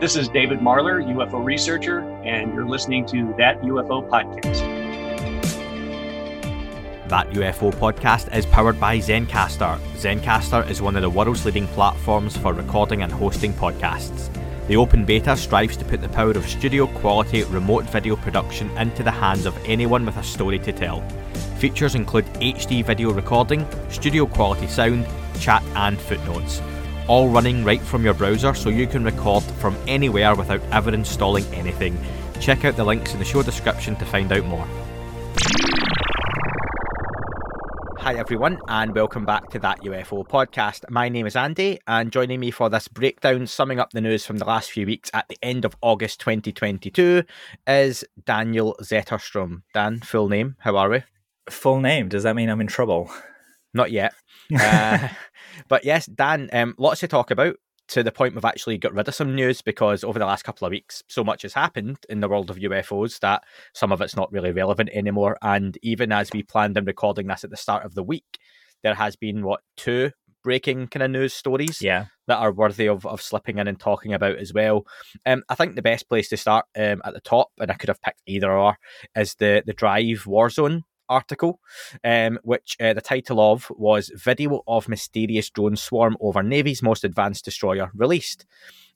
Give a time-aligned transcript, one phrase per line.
[0.00, 4.60] This is David Marler, UFO researcher, and you're listening to That UFO Podcast.
[7.08, 9.78] That UFO podcast is powered by Zencastr.
[9.98, 14.30] Zencastr is one of the world's leading platforms for recording and hosting podcasts.
[14.68, 19.02] The open beta strives to put the power of studio quality remote video production into
[19.02, 21.02] the hands of anyone with a story to tell.
[21.58, 25.06] Features include HD video recording, studio quality sound,
[25.38, 26.62] chat, and footnotes
[27.08, 31.44] all running right from your browser so you can record from anywhere without ever installing
[31.54, 31.98] anything.
[32.40, 34.66] Check out the links in the show description to find out more.
[37.98, 40.88] Hi, everyone, and welcome back to that UFO podcast.
[40.88, 44.38] My name is Andy, and joining me for this breakdown, summing up the news from
[44.38, 47.24] the last few weeks at the end of August 2022,
[47.66, 49.62] is Daniel Zetterstrom.
[49.74, 51.02] Dan, full name, how are we?
[51.50, 53.10] Full name, does that mean I'm in trouble?
[53.74, 54.14] Not yet.
[54.58, 55.08] uh,
[55.68, 57.56] but yes, Dan, um, lots to talk about
[57.90, 60.64] to the point we've actually got rid of some news because over the last couple
[60.64, 63.42] of weeks, so much has happened in the world of UFOs that
[63.74, 65.36] some of it's not really relevant anymore.
[65.42, 68.38] And even as we planned on recording this at the start of the week,
[68.84, 72.06] there has been what two breaking kind of news stories yeah.
[72.26, 74.86] that are worthy of, of slipping in and talking about as well.
[75.26, 77.88] Um, I think the best place to start um, at the top, and I could
[77.88, 78.76] have picked either or,
[79.16, 81.60] is the the Drive Warzone article,
[82.04, 87.04] um, which uh, the title of was Video of Mysterious Drone Swarm Over Navy's Most
[87.04, 88.46] Advanced Destroyer Released.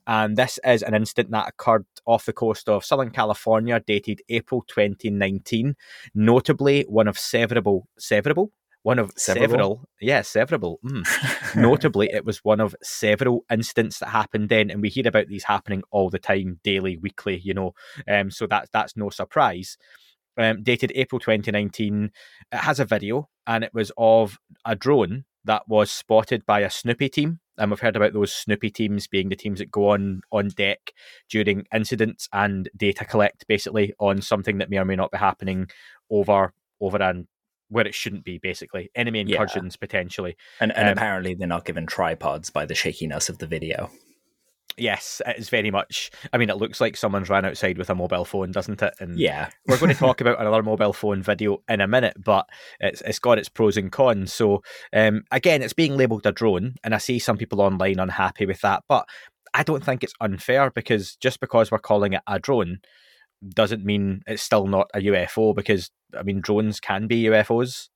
[0.07, 4.62] And this is an incident that occurred off the coast of Southern California, dated April
[4.69, 5.75] 2019.
[6.15, 10.79] Notably, one of several, several, one of several, several yeah, several.
[10.85, 11.57] Mm.
[11.57, 15.45] Notably, it was one of several incidents that happened then, and we hear about these
[15.45, 17.39] happening all the time, daily, weekly.
[17.39, 17.75] You know,
[18.07, 19.79] um, so that's that's no surprise
[20.37, 22.11] um, dated April 2019.
[22.53, 26.71] It has a video, and it was of a drone that was spotted by a
[26.71, 27.41] SNOOPIE team.
[27.57, 30.93] And we've heard about those SNOOPIE teams being the teams that go on on deck
[31.31, 35.69] during incidents and data collect, basically on something that may or may not be happening
[36.11, 37.27] over over and
[37.69, 39.81] where it shouldn't be, basically enemy incursions yeah.
[39.81, 40.37] potentially.
[40.61, 43.91] And, and um, apparently, they're not given tripods by the shakiness of the video.
[44.77, 46.11] Yes, it is very much.
[46.33, 48.95] I mean, it looks like someone's ran outside with a mobile phone, doesn't it?
[48.98, 52.48] And yeah, we're going to talk about another mobile phone video in a minute, but
[52.80, 54.33] it's it's got its pros and cons.
[54.33, 58.46] So, um, again, it's being labelled a drone, and I see some people online unhappy
[58.46, 59.07] with that, but
[59.55, 62.80] I don't think it's unfair because just because we're calling it a drone
[63.48, 65.55] doesn't mean it's still not a UFO.
[65.55, 67.89] Because I mean, drones can be UFOs.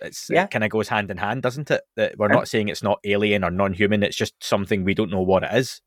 [0.00, 0.44] It's yeah.
[0.44, 1.82] it kind of goes hand in hand, doesn't it?
[1.96, 4.02] That we're not saying it's not alien or non-human.
[4.02, 5.80] It's just something we don't know what it is.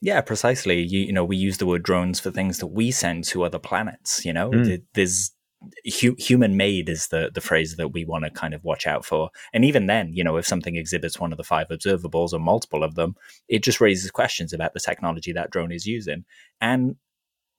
[0.00, 0.80] Yeah, precisely.
[0.80, 3.58] You, you know, we use the word drones for things that we send to other
[3.58, 4.24] planets.
[4.24, 4.82] You know, mm.
[4.94, 5.32] there's
[6.00, 9.04] hu- human made is the the phrase that we want to kind of watch out
[9.04, 9.30] for.
[9.52, 12.84] And even then, you know, if something exhibits one of the five observables or multiple
[12.84, 13.16] of them,
[13.48, 16.24] it just raises questions about the technology that drone is using.
[16.60, 16.96] And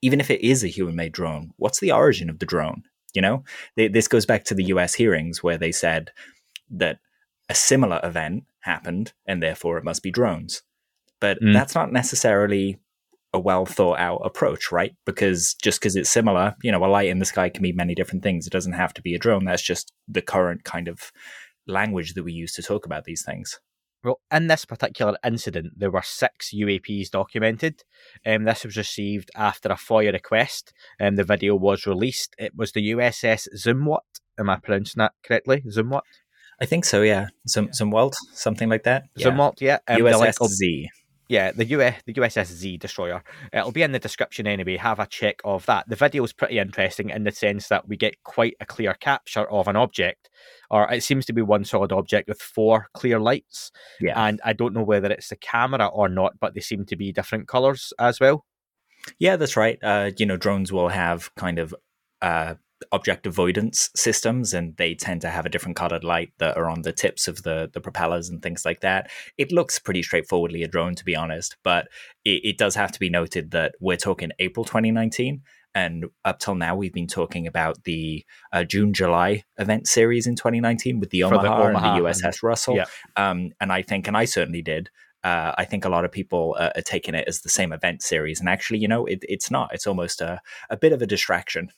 [0.01, 2.83] even if it is a human made drone, what's the origin of the drone?
[3.13, 3.43] You know,
[3.75, 6.11] they, this goes back to the US hearings where they said
[6.69, 6.99] that
[7.49, 10.61] a similar event happened and therefore it must be drones.
[11.19, 11.53] But mm.
[11.53, 12.79] that's not necessarily
[13.33, 14.95] a well thought out approach, right?
[15.05, 17.93] Because just because it's similar, you know, a light in the sky can be many
[17.93, 18.47] different things.
[18.47, 19.45] It doesn't have to be a drone.
[19.45, 21.11] That's just the current kind of
[21.67, 23.59] language that we use to talk about these things.
[24.03, 27.83] Well, in this particular incident, there were six UAPs documented.
[28.25, 30.73] Um, this was received after a FOIA request.
[30.99, 32.33] Um, the video was released.
[32.37, 34.21] It was the USS Zumwalt.
[34.37, 35.63] Am I pronouncing that correctly?
[35.67, 36.01] Zumwalt?
[36.61, 37.27] I think so, yeah.
[37.47, 39.03] Zum, Zumwalt, something like that.
[39.15, 39.27] Yeah.
[39.27, 39.79] Zumwalt, yeah.
[39.87, 40.89] Um, USS Z
[41.29, 43.23] yeah, the US the USS Z destroyer.
[43.53, 44.77] It'll be in the description anyway.
[44.77, 45.87] Have a check of that.
[45.87, 49.49] The video is pretty interesting in the sense that we get quite a clear capture
[49.49, 50.29] of an object,
[50.71, 53.71] or it seems to be one solid object with four clear lights.
[54.01, 56.95] Yeah, and I don't know whether it's the camera or not, but they seem to
[56.95, 58.45] be different colors as well.
[59.19, 59.77] Yeah, that's right.
[59.83, 61.75] Uh, you know, drones will have kind of
[62.21, 62.55] uh,
[62.91, 66.81] object avoidance systems and they tend to have a different colored light that are on
[66.81, 70.67] the tips of the the propellers and things like that it looks pretty straightforwardly a
[70.67, 71.87] drone to be honest but
[72.25, 75.41] it, it does have to be noted that we're talking april 2019
[75.75, 78.23] and up till now we've been talking about the
[78.53, 82.23] uh, june july event series in 2019 with the omaha, the omaha and the uss
[82.23, 82.85] and, russell yeah.
[83.17, 84.89] um, and i think and i certainly did
[85.23, 88.01] uh, I think a lot of people uh, are taking it as the same event
[88.01, 89.73] series, and actually, you know, it, it's not.
[89.73, 90.39] It's almost a,
[90.69, 91.69] a bit of a distraction.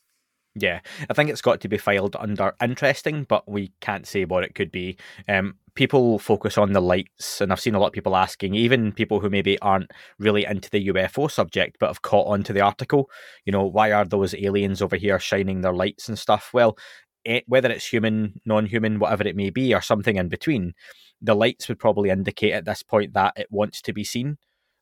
[0.53, 4.43] Yeah, I think it's got to be filed under interesting, but we can't say what
[4.43, 4.97] it could be.
[5.29, 8.91] Um, people focus on the lights, and I've seen a lot of people asking, even
[8.91, 12.59] people who maybe aren't really into the UFO subject but have caught on to the
[12.59, 13.09] article,
[13.45, 16.49] you know, why are those aliens over here shining their lights and stuff?
[16.53, 16.77] Well,
[17.23, 20.73] it, whether it's human, non human, whatever it may be, or something in between,
[21.21, 24.37] the lights would probably indicate at this point that it wants to be seen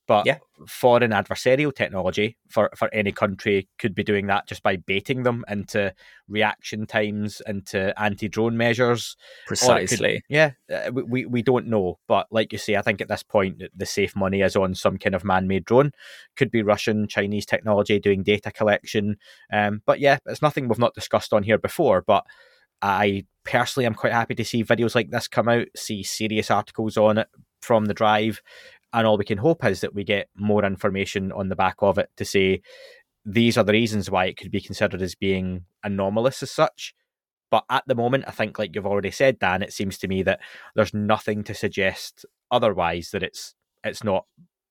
[0.10, 0.40] But Yeah.
[0.68, 5.46] foreign adversarial technology for, for any country could be doing that just by baiting them
[5.48, 5.94] into
[6.28, 9.16] reaction times, into anti drone measures.
[9.20, 10.24] it could- Precisely.
[10.28, 13.62] yeah, uh, we, we don't know, but like you say, I think at this point
[13.76, 15.92] the safe money is on some kind of man-made drone.
[16.36, 19.18] Could be Russian, Chinese technology doing data collection.
[19.54, 22.02] Um, but yeah, it's nothing we've not discussed on here before.
[22.02, 22.26] But
[22.82, 26.98] I personally am quite happy to see videos like this come out, see serious articles
[26.98, 27.28] on it
[27.62, 28.42] from the drive,
[28.94, 31.98] and all we can hope is that we get more information on the back of
[31.98, 32.62] it to say
[33.26, 36.94] these are the reasons why it could be considered as being anomalous as such.
[37.52, 40.24] But at the moment, I think, like you've already said, Dan, it seems to me
[40.24, 40.40] that
[40.76, 44.26] there's nothing to suggest otherwise that it's it's not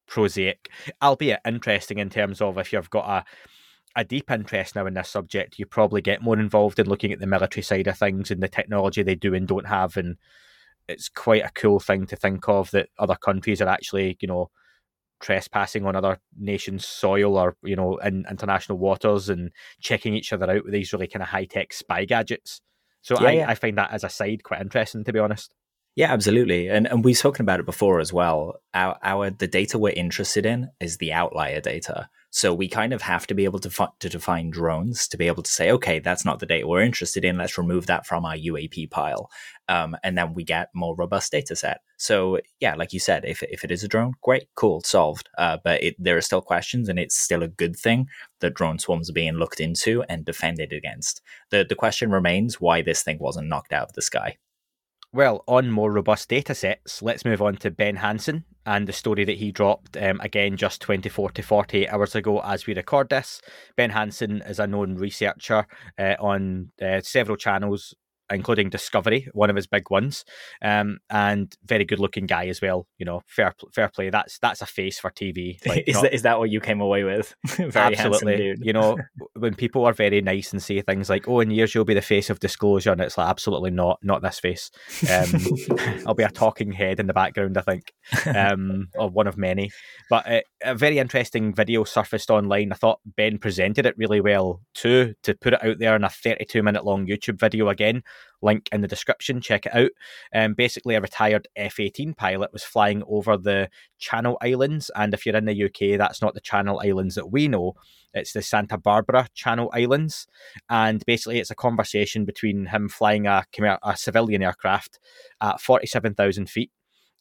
[0.06, 0.70] prosaic,
[1.02, 3.24] albeit interesting in terms of if you've got a
[3.96, 7.18] a deep interest now in this subject, you probably get more involved in looking at
[7.18, 10.16] the military side of things and the technology they do and don't have, and
[10.88, 14.50] it's quite a cool thing to think of that other countries are actually, you know,
[15.20, 19.50] trespassing on other nations' soil or you know in international waters and
[19.80, 22.60] checking each other out with these really kind of high tech spy gadgets.
[23.02, 23.50] So Yeah, I, yeah.
[23.50, 25.54] I find that as a side quite interesting, to be honest.
[25.96, 26.68] Yeah, absolutely.
[26.68, 28.60] And and we've spoken about it before as well.
[28.72, 32.08] Our our the data we're interested in is the outlier data.
[32.30, 35.42] So we kind of have to be able to to define drones to be able
[35.42, 37.38] to say, okay, that's not the data we're interested in.
[37.38, 39.28] Let's remove that from our UAP pile,
[39.68, 41.80] um, and then we get more robust data set.
[41.96, 45.28] So yeah, like you said, if if it is a drone, great, cool, solved.
[45.36, 48.06] Uh, but it, there are still questions, and it's still a good thing
[48.40, 51.20] that drone swarms are being looked into and defended against.
[51.50, 54.36] the The question remains why this thing wasn't knocked out of the sky.
[55.12, 59.24] Well, on more robust data sets, let's move on to Ben Hansen and the story
[59.24, 63.40] that he dropped um, again just 24 to 48 hours ago as we record this.
[63.74, 65.66] Ben Hansen is a known researcher
[65.98, 67.94] uh, on uh, several channels,
[68.30, 70.24] including Discovery, one of his big ones,
[70.62, 72.86] um, and very good looking guy as well.
[72.98, 74.10] You know, fair fair play.
[74.10, 75.58] That's that's a face for TV.
[75.68, 77.34] Like, is not- that is that what you came away with?
[77.46, 78.54] Very Absolutely.
[78.60, 78.96] You know,
[79.34, 82.00] when people are very nice and say things like, "Oh, in years you'll be the
[82.00, 84.70] face of disclosure," and it's like, absolutely not, not this face.
[85.10, 85.44] Um,
[86.06, 87.92] I'll be a talking head in the background, I think,
[88.26, 89.70] um, or one of many.
[90.08, 92.72] But uh, a very interesting video surfaced online.
[92.72, 95.14] I thought Ben presented it really well too.
[95.24, 98.02] To put it out there in a 32 minute long YouTube video again,
[98.42, 99.40] link in the description.
[99.40, 99.90] Check it out.
[100.34, 103.68] Um, basically, a retired F 18 pilot was flying over the
[103.98, 104.90] Channel Islands.
[104.94, 107.74] And if you're in the UK, that's not the Channel Islands that we know,
[108.14, 110.26] it's the Santa Barbara Channel Islands.
[110.68, 113.44] And basically, it's a conversation between him flying a,
[113.82, 114.98] a civilian aircraft
[115.40, 116.70] at 47,000 feet.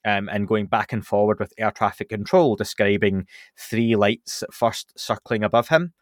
[0.06, 3.28] Um, and going back and forward with air traffic control, describing
[3.58, 5.94] three lights at first circling above him.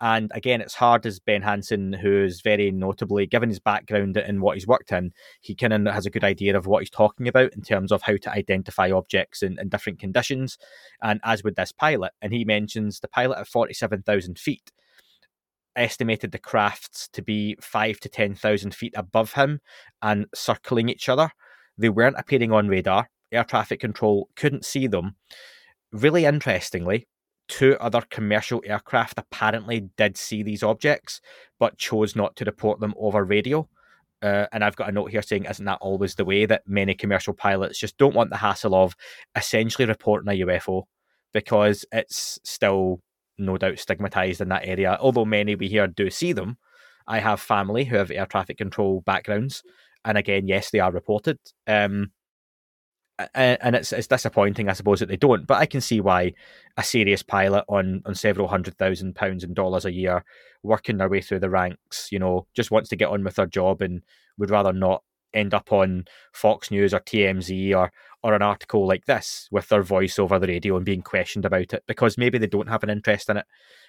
[0.00, 4.56] And again, it's hard as Ben Hansen, who's very notably, given his background and what
[4.56, 5.12] he's worked in,
[5.42, 8.02] he kind of has a good idea of what he's talking about in terms of
[8.02, 10.56] how to identify objects in, in different conditions.
[11.02, 14.72] And as with this pilot, and he mentions the pilot at 47,000 feet
[15.76, 19.60] estimated the crafts to be five to 10,000 feet above him
[20.02, 21.30] and circling each other.
[21.78, 23.08] They weren't appearing on radar.
[23.32, 25.16] Air traffic control couldn't see them.
[25.92, 27.06] Really interestingly,
[27.50, 31.20] two other commercial aircraft apparently did see these objects,
[31.58, 33.68] but chose not to report them over radio.
[34.22, 36.94] Uh, and I've got a note here saying, isn't that always the way that many
[36.94, 38.94] commercial pilots just don't want the hassle of
[39.36, 40.84] essentially reporting a UFO
[41.32, 43.00] because it's still
[43.36, 44.96] no doubt stigmatized in that area.
[45.00, 46.56] Although many we here do see them,
[47.06, 49.62] I have family who have air traffic control backgrounds,
[50.04, 51.38] and again, yes, they are reported.
[51.66, 52.12] Um,
[53.34, 55.46] and it's it's disappointing, I suppose, that they don't.
[55.46, 56.34] But I can see why
[56.76, 60.24] a serious pilot on on several hundred thousand pounds and dollars a year,
[60.62, 63.46] working their way through the ranks, you know, just wants to get on with their
[63.46, 64.02] job and
[64.38, 69.06] would rather not end up on Fox News or TMZ or or an article like
[69.06, 72.46] this with their voice over the radio and being questioned about it because maybe they
[72.46, 73.46] don't have an interest in it.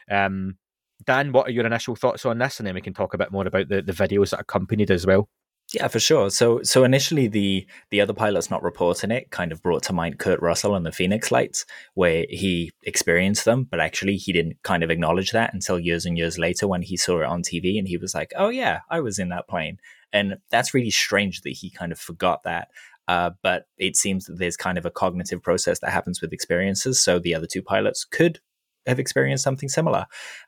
[0.10, 0.58] Um,
[1.06, 2.60] Dan, what are your initial thoughts on this?
[2.60, 5.06] And then we can talk a bit more about the, the videos that accompanied as
[5.06, 5.30] well.
[5.74, 6.30] Yeah, for sure.
[6.32, 10.20] So so initially the the other pilots not reporting it kind of brought to mind
[10.20, 14.84] Kurt Russell and the Phoenix Lights, where he experienced them, but actually he didn't kind
[14.84, 17.88] of acknowledge that until years and years later when he saw it on TV and
[17.88, 19.78] he was like, Oh yeah, I was in that plane.
[20.12, 22.68] And that's really strange that he kind of forgot that.
[23.08, 27.00] Uh, but it seems that there's kind of a cognitive process that happens with experiences.
[27.00, 28.40] So the other two pilots could
[28.86, 30.06] have experienced something similar.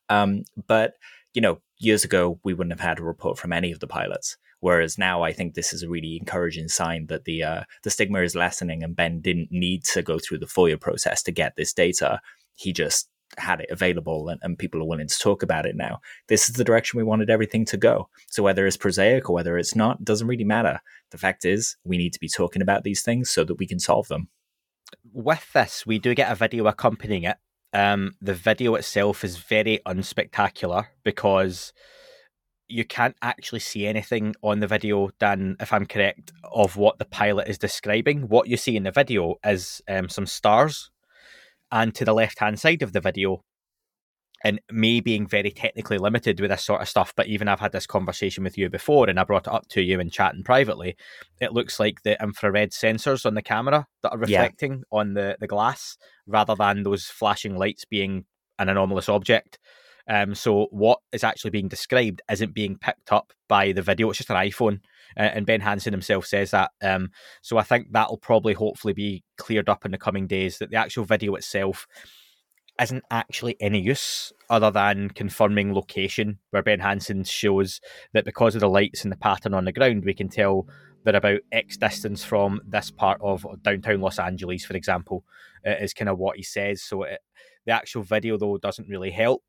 [0.09, 0.95] Um, but,
[1.33, 4.37] you know, years ago, we wouldn't have had a report from any of the pilots.
[4.63, 8.21] Whereas now, I think this is a really encouraging sign that the uh, the stigma
[8.21, 11.73] is lessening, and Ben didn't need to go through the FOIA process to get this
[11.73, 12.21] data.
[12.55, 15.99] He just had it available, and, and people are willing to talk about it now.
[16.29, 18.07] This is the direction we wanted everything to go.
[18.29, 20.79] So whether it's prosaic or whether it's not, doesn't really matter.
[21.11, 23.79] The fact is, we need to be talking about these things so that we can
[23.79, 24.29] solve them.
[25.11, 27.35] with this, we do get a video accompanying it.
[27.73, 31.73] Um, the video itself is very unspectacular because
[32.67, 37.05] you can't actually see anything on the video, Dan, if I'm correct, of what the
[37.05, 38.27] pilot is describing.
[38.29, 40.89] What you see in the video is um, some stars,
[41.71, 43.43] and to the left hand side of the video,
[44.43, 47.71] and me being very technically limited with this sort of stuff, but even I've had
[47.71, 50.97] this conversation with you before and I brought it up to you in chatting privately,
[51.39, 54.99] it looks like the infrared sensors on the camera that are reflecting yeah.
[54.99, 58.25] on the, the glass rather than those flashing lights being
[58.59, 59.59] an anomalous object.
[60.07, 64.09] Um, so what is actually being described isn't being picked up by the video.
[64.09, 64.79] It's just an iPhone,
[65.17, 66.71] uh, and Ben Hansen himself says that.
[66.81, 70.57] Um, so I think that'll probably hopefully be cleared up in the coming days.
[70.57, 71.87] That the actual video itself
[72.81, 76.39] isn't actually any use other than confirming location.
[76.49, 77.79] Where Ben Hansen shows
[78.13, 80.67] that because of the lights and the pattern on the ground, we can tell
[81.03, 85.23] they're about X distance from this part of downtown Los Angeles, for example,
[85.67, 86.81] uh, is kind of what he says.
[86.81, 87.19] So it,
[87.65, 89.43] the actual video though doesn't really help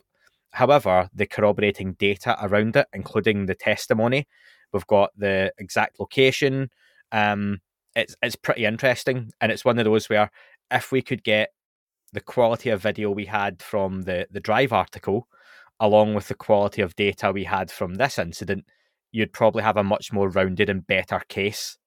[0.55, 4.29] However, the corroborating data around it, including the testimony,
[4.73, 6.71] we've got the exact location.
[7.11, 7.61] Um,
[7.97, 10.31] it's it's pretty interesting, and it's one of those where
[10.71, 11.51] if we could get
[12.13, 15.27] the quality of video we had from the the drive article,
[15.81, 18.65] along with the quality of data we had from this incident,
[19.11, 21.79] you'd probably have a much more rounded and better case.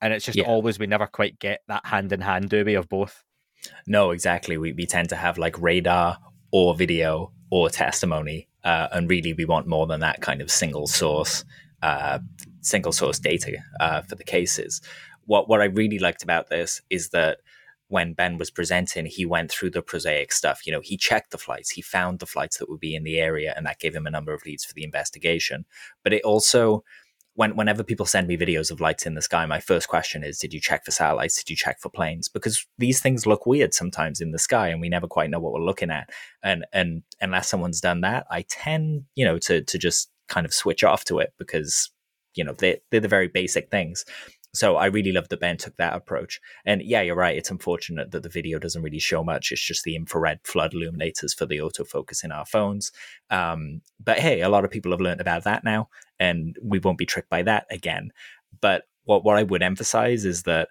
[0.00, 0.44] And it's just yeah.
[0.44, 3.24] always we never quite get that hand in hand, do we, of both?
[3.84, 4.56] No, exactly.
[4.58, 6.18] We we tend to have like radar
[6.52, 8.48] or video or testimony.
[8.64, 11.44] Uh, and really, we want more than that kind of single source,
[11.82, 12.18] uh,
[12.62, 14.80] single source data uh, for the cases.
[15.26, 17.38] What what I really liked about this is that
[17.88, 20.66] when Ben was presenting, he went through the prosaic stuff.
[20.66, 23.18] You know, he checked the flights, he found the flights that would be in the
[23.18, 25.66] area, and that gave him a number of leads for the investigation.
[26.02, 26.84] But it also
[27.34, 30.38] when whenever people send me videos of lights in the sky, my first question is,
[30.38, 31.36] did you check for satellites?
[31.36, 32.28] Did you check for planes?
[32.28, 35.52] Because these things look weird sometimes in the sky, and we never quite know what
[35.52, 36.10] we're looking at.
[36.42, 40.52] And and unless someone's done that, I tend, you know, to to just kind of
[40.52, 41.90] switch off to it because
[42.34, 44.04] you know they they're the very basic things.
[44.54, 46.40] So I really love that Ben took that approach.
[46.66, 47.36] And yeah, you're right.
[47.36, 49.50] It's unfortunate that the video doesn't really show much.
[49.50, 52.92] It's just the infrared flood illuminators for the autofocus in our phones.
[53.30, 55.88] Um, but hey, a lot of people have learned about that now,
[56.20, 58.12] and we won't be tricked by that again.
[58.60, 60.68] But what what I would emphasize is that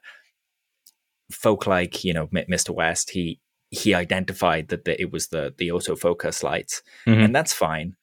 [1.31, 2.69] folk like you know Mr.
[2.69, 3.39] West, he
[3.71, 7.19] he identified that the, it was the the autofocus lights, mm-hmm.
[7.19, 7.95] and that's fine.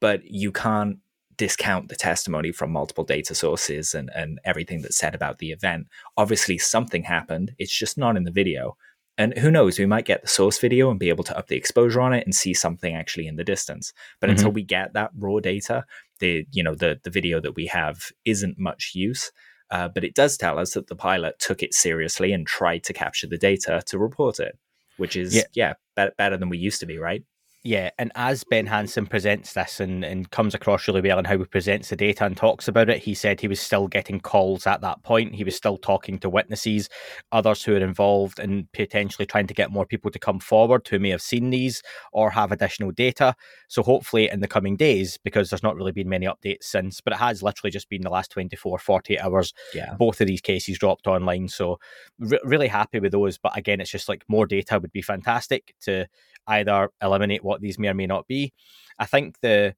[0.00, 0.98] But you can't
[1.36, 5.86] discount the testimony from multiple data sources and, and everything that's said about the event.
[6.16, 7.52] Obviously, something happened.
[7.58, 8.76] It's just not in the video.
[9.18, 11.56] And who knows, we might get the source video and be able to up the
[11.56, 13.92] exposure on it and see something actually in the distance.
[14.20, 14.38] But mm-hmm.
[14.38, 15.84] until we get that raw data,
[16.20, 19.30] the you know the the video that we have isn't much use.
[19.70, 22.92] Uh, but it does tell us that the pilot took it seriously and tried to
[22.92, 24.58] capture the data to report it,
[24.98, 27.24] which is yeah, yeah better, better than we used to be, right?
[27.64, 31.38] Yeah, and as Ben Hansen presents this and, and comes across really well in how
[31.38, 34.66] he presents the data and talks about it, he said he was still getting calls
[34.66, 35.36] at that point.
[35.36, 36.88] He was still talking to witnesses,
[37.30, 40.98] others who are involved, and potentially trying to get more people to come forward who
[40.98, 43.36] may have seen these or have additional data.
[43.68, 47.12] So hopefully in the coming days, because there's not really been many updates since, but
[47.12, 49.54] it has literally just been the last 24, 48 hours.
[49.72, 49.94] Yeah.
[49.94, 51.46] Both of these cases dropped online.
[51.46, 51.78] So
[52.18, 53.38] re- really happy with those.
[53.38, 56.08] But again, it's just like more data would be fantastic to
[56.48, 58.52] either eliminate what these may or may not be.
[58.98, 59.74] I think the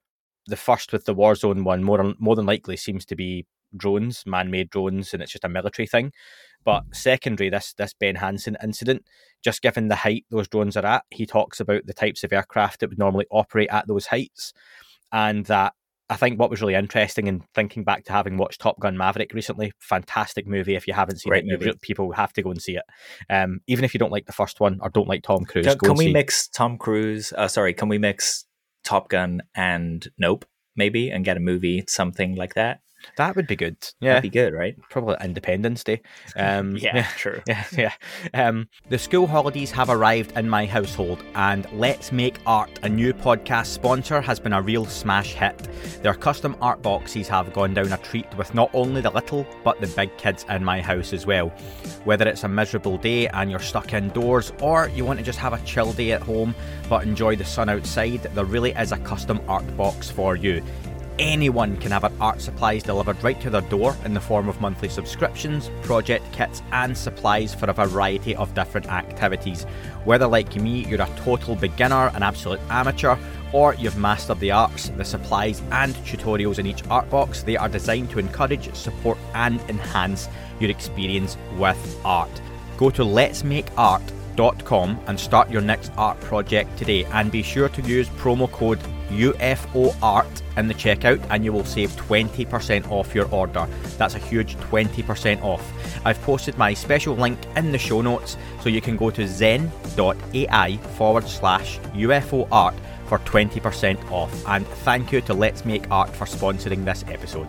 [0.46, 4.70] the first with the Warzone one more more than likely seems to be drones, man-made
[4.70, 6.12] drones, and it's just a military thing.
[6.64, 9.06] But secondary, this this Ben Hansen incident,
[9.42, 12.80] just given the height those drones are at, he talks about the types of aircraft
[12.80, 14.52] that would normally operate at those heights,
[15.12, 15.74] and that
[16.10, 19.32] I think what was really interesting and thinking back to having watched Top Gun Maverick
[19.32, 20.74] recently, fantastic movie.
[20.74, 21.72] If you haven't seen Great it, movie.
[21.80, 22.82] people have to go and see it.
[23.30, 25.78] Um, even if you don't like the first one or don't like Tom Cruise, can,
[25.78, 27.32] can we mix Tom Cruise?
[27.36, 28.44] Uh, sorry, can we mix
[28.84, 30.44] Top Gun and Nope
[30.76, 32.80] maybe and get a movie something like that?
[33.16, 33.76] That would be good.
[34.00, 34.76] Yeah, That'd be good, right?
[34.90, 36.00] Probably Independence Day.
[36.36, 37.40] Um, yeah, yeah, true.
[37.46, 37.92] Yeah, yeah.
[38.32, 43.12] Um, the school holidays have arrived in my household, and Let's Make Art, a new
[43.12, 45.56] podcast sponsor, has been a real smash hit.
[46.02, 49.80] Their custom art boxes have gone down a treat with not only the little but
[49.80, 51.50] the big kids in my house as well.
[52.04, 55.52] Whether it's a miserable day and you're stuck indoors, or you want to just have
[55.52, 56.54] a chill day at home
[56.88, 60.62] but enjoy the sun outside, there really is a custom art box for you
[61.18, 64.88] anyone can have art supplies delivered right to their door in the form of monthly
[64.88, 69.64] subscriptions, project kits, and supplies for a variety of different activities.
[70.04, 73.16] Whether, like me, you're a total beginner, an absolute amateur,
[73.52, 77.68] or you've mastered the arts, the supplies and tutorials in each art box, they are
[77.68, 80.28] designed to encourage, support, and enhance
[80.58, 82.30] your experience with art.
[82.76, 87.04] Go to letsmakeart.com and start your next art project today.
[87.04, 88.80] And be sure to use promo code
[89.10, 93.66] UFOART in the checkout and you will save 20% off your order.
[93.98, 96.06] That's a huge 20% off.
[96.06, 100.76] I've posted my special link in the show notes so you can go to zen.ai
[100.96, 102.74] forward slash UFO art
[103.06, 104.46] for 20% off.
[104.46, 107.48] And thank you to Let's Make Art for sponsoring this episode.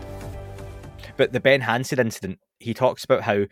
[1.18, 3.46] But the Ben Hansen incident, he talks about how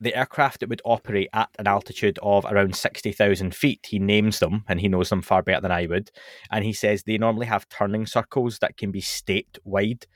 [0.00, 4.64] the aircraft that would operate at an altitude of around 60,000 feet, he names them
[4.68, 6.10] and he knows them far better than I would.
[6.50, 10.06] And he says they normally have turning circles that can be state wide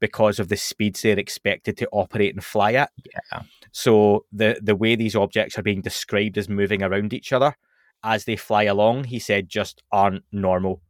[0.00, 2.90] because of the speeds they're expected to operate and fly at.
[3.32, 3.42] Yeah.
[3.72, 7.54] So the the way these objects are being described as moving around each other
[8.02, 10.80] as they fly along, he said, just aren't normal.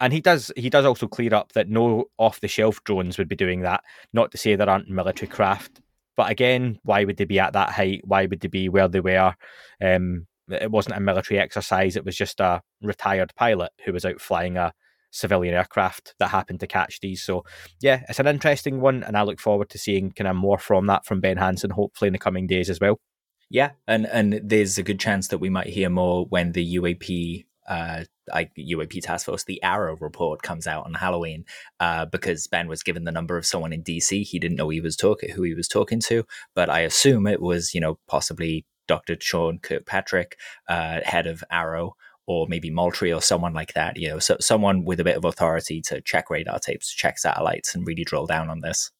[0.00, 3.28] And he does he does also clear up that no off the shelf drones would
[3.28, 3.82] be doing that.
[4.12, 5.80] Not to say there aren't military craft,
[6.20, 8.02] but again, why would they be at that height?
[8.04, 9.34] Why would they be where they were?
[9.82, 11.96] Um, it wasn't a military exercise.
[11.96, 14.74] It was just a retired pilot who was out flying a
[15.10, 17.22] civilian aircraft that happened to catch these.
[17.22, 17.46] So
[17.80, 20.88] yeah, it's an interesting one, and I look forward to seeing kind of more from
[20.88, 23.00] that from Ben Hansen, hopefully in the coming days as well.
[23.48, 27.46] Yeah, and and there's a good chance that we might hear more when the UAP
[27.66, 31.44] uh, I, UAP Task Force, the AARO report comes out on Halloween
[31.78, 34.22] uh, because Ben was given the number of someone in DC.
[34.24, 37.42] He didn't know he was talking who he was talking to, but I assume it
[37.42, 39.16] was you know possibly Dr.
[39.20, 40.36] Sean Kirkpatrick,
[40.68, 41.92] uh, head of AARO.
[42.26, 43.96] or maybe Moultrie or someone like that.
[43.96, 47.74] You know, so someone with a bit of authority to check radar tapes, check satellites,
[47.74, 48.92] and really drill down on this.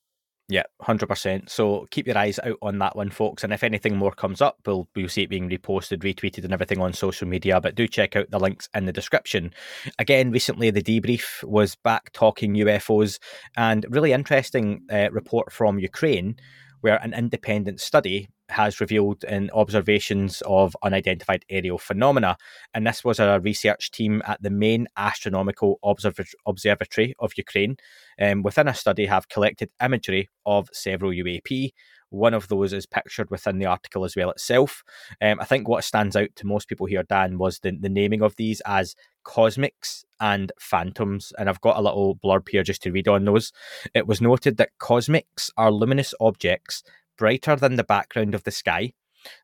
[0.50, 1.48] Yeah, hundred percent.
[1.48, 3.44] So keep your eyes out on that one, folks.
[3.44, 6.80] And if anything more comes up, we'll we'll see it being reposted, retweeted, and everything
[6.80, 7.60] on social media.
[7.60, 9.54] But do check out the links in the description.
[10.00, 13.20] Again, recently the debrief was back talking UFOs,
[13.56, 16.34] and really interesting uh, report from Ukraine,
[16.80, 22.36] where an independent study has revealed in observations of unidentified aerial phenomena.
[22.74, 27.76] And this was a research team at the main astronomical observ- observatory of Ukraine.
[28.20, 31.70] Um, within a study, have collected imagery of several UAP.
[32.10, 34.82] One of those is pictured within the article as well itself.
[35.22, 38.20] Um, I think what stands out to most people here, Dan, was the, the naming
[38.20, 41.32] of these as cosmics and phantoms.
[41.38, 43.52] And I've got a little blurb here just to read on those.
[43.94, 46.82] It was noted that cosmics are luminous objects
[47.20, 48.94] brighter than the background of the sky.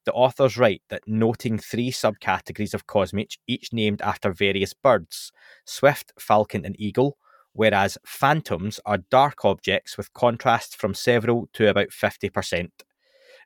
[0.06, 5.30] The authors write that noting three subcategories of cosmic, each named after various birds
[5.66, 7.18] swift, falcon, and eagle,
[7.52, 12.70] whereas phantoms are dark objects with contrast from several to about 50%.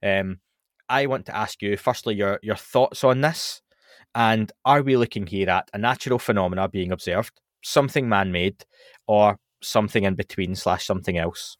[0.00, 0.38] Um,
[0.88, 3.62] I want to ask you, firstly, your, your thoughts on this.
[4.14, 8.64] And are we looking here at a natural phenomena being observed, something man made,
[9.08, 11.56] or something in between slash something else?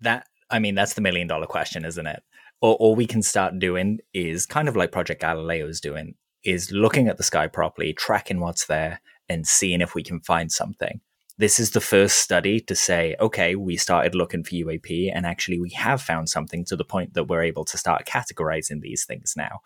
[0.00, 2.22] That I mean, that's the million dollar question, isn't it?
[2.60, 6.72] Or all we can start doing is kind of like Project Galileo is doing, is
[6.72, 11.00] looking at the sky properly, tracking what's there, and seeing if we can find something.
[11.36, 15.60] This is the first study to say, okay, we started looking for UAP, and actually
[15.60, 19.34] we have found something to the point that we're able to start categorizing these things
[19.36, 19.60] now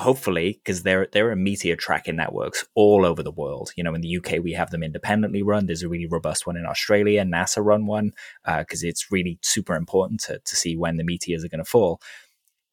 [0.00, 3.72] hopefully, because there there are meteor tracking networks all over the world.
[3.76, 5.66] You know, in the UK we have them independently run.
[5.66, 7.22] There's a really robust one in Australia.
[7.24, 8.12] NASA run one
[8.44, 11.70] because uh, it's really super important to to see when the meteors are going to
[11.70, 12.00] fall.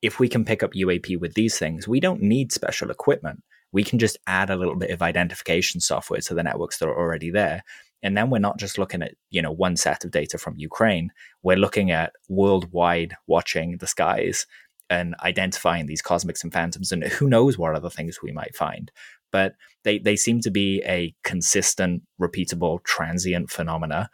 [0.02, 3.44] If we can pick up UAP with these things, we don't need special equipment.
[3.72, 6.98] We can just add a little bit of identification software to the networks that are
[6.98, 7.64] already there.
[8.04, 11.12] And then we're not just looking at, you know, one set of data from Ukraine.
[11.42, 14.46] We're looking at worldwide watching the skies
[14.90, 18.92] and identifying these cosmics and phantoms and who knows what other things we might find.
[19.32, 24.10] But they they seem to be a consistent repeatable transient phenomena.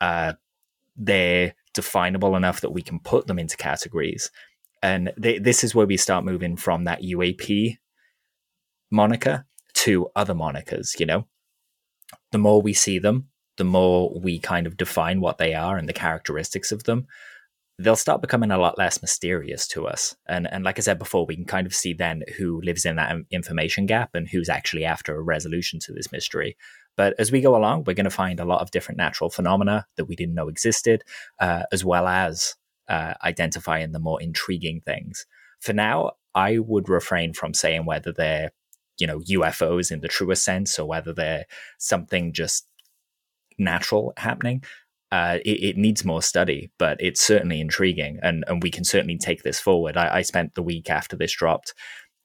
[0.00, 0.34] Uh,
[0.96, 4.30] they're definable enough that we can put them into categories.
[4.82, 7.78] And they, this is where we start moving from that uap
[8.90, 11.26] moniker to other monikers you know?
[12.32, 15.88] The more we see them the more we kind of define what they are and
[15.88, 17.06] the characteristics of them
[17.78, 20.16] they'll start becoming a lot less mysterious to us.
[20.26, 22.96] And and like I said before, we can kind of see then who lives in
[22.96, 26.56] that information gap and who's actually after a resolution to this mystery.
[26.96, 29.86] But as we go along, we're going to find a lot of different natural phenomena
[29.96, 31.02] that we didn't know existed,
[31.38, 32.54] uh, as well as
[32.88, 35.26] uh, identifying the more intriguing things.
[35.60, 38.52] For now, I would refrain from saying whether they're,
[38.98, 41.44] you know, UFOs in the truest sense or whether they're
[41.78, 42.66] something just
[43.58, 44.62] natural happening
[45.12, 49.16] uh, it, it, needs more study, but it's certainly intriguing, and and we can certainly
[49.16, 49.96] take this forward.
[49.96, 51.74] I, I spent the week after this dropped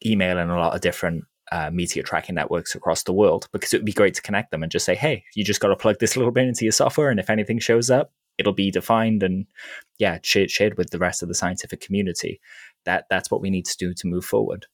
[0.04, 3.86] emailing a lot of different uh, meteor tracking networks across the world because it would
[3.86, 6.18] be great to connect them and just say, hey, you just got to plug this
[6.18, 9.46] little bit into your software, and if anything shows up, it'll be defined and
[10.00, 12.42] yeah, shared, shared with the rest of the scientific community.
[12.86, 14.66] that that's what we need to do to move forward.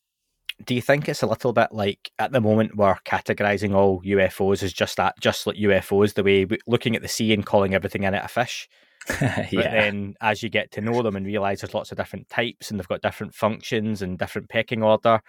[0.65, 4.63] Do you think it's a little bit like at the moment we're categorizing all UFOs
[4.63, 7.73] as just that, just like UFOs, the way we, looking at the sea and calling
[7.73, 8.67] everything in it a fish?
[9.21, 9.47] yeah.
[9.53, 12.69] But then as you get to know them and realize there's lots of different types
[12.69, 15.21] and they've got different functions and different pecking order,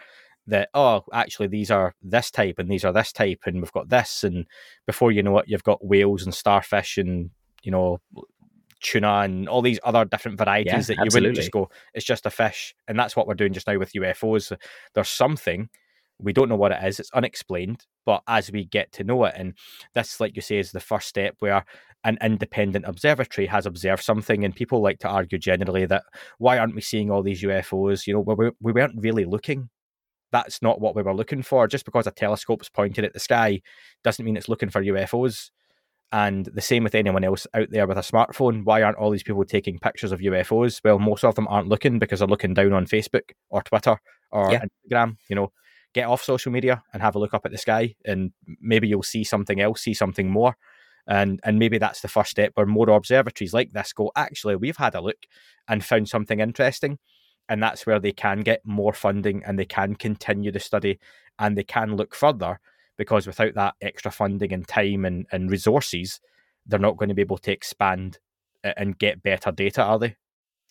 [0.48, 3.90] that oh actually these are this type and these are this type and we've got
[3.90, 4.46] this and
[4.86, 7.30] before you know it you've got whales and starfish and
[7.62, 8.00] you know
[8.80, 11.20] tuna and all these other different varieties Yeah, that you absolutely.
[11.20, 13.92] wouldn't just go it's just a fish and that's what we're doing just now with
[13.92, 14.56] UFOs
[14.94, 15.68] there's something
[16.20, 19.34] we don't know what it is it's unexplained but as we get to know it
[19.36, 19.54] and
[19.94, 21.64] this like you say is the first step where
[22.04, 26.04] an independent observatory has observed something and people like to argue generally that
[26.38, 29.68] why aren't we seeing all these UFOs you know we, we weren't really looking
[30.32, 31.66] that's not what we were looking for.
[31.66, 33.62] Just because a telescope's pointed at the sky
[34.04, 35.50] doesn't mean it's looking for UFOs.
[36.10, 38.64] And the same with anyone else out there with a smartphone.
[38.64, 40.80] Why aren't all these people taking pictures of UFOs?
[40.82, 43.98] Well, most of them aren't looking because they're looking down on Facebook or Twitter
[44.30, 44.64] or Yeah.
[44.90, 45.18] Instagram.
[45.28, 45.52] You know,
[45.92, 49.02] get off social media and have a look up at the sky, and maybe you'll
[49.02, 50.56] see something else, see something more.
[51.06, 54.76] And and maybe that's the first step where more observatories like this go, actually, we've
[54.76, 55.26] had a look
[55.66, 56.98] and found something interesting
[57.48, 60.98] and that's where they can get more funding and they can continue the study
[61.38, 62.60] and they can look further
[62.98, 66.20] because without that extra funding and time and, and resources
[66.66, 68.18] they're not going to be able to expand
[68.62, 70.16] and get better data are they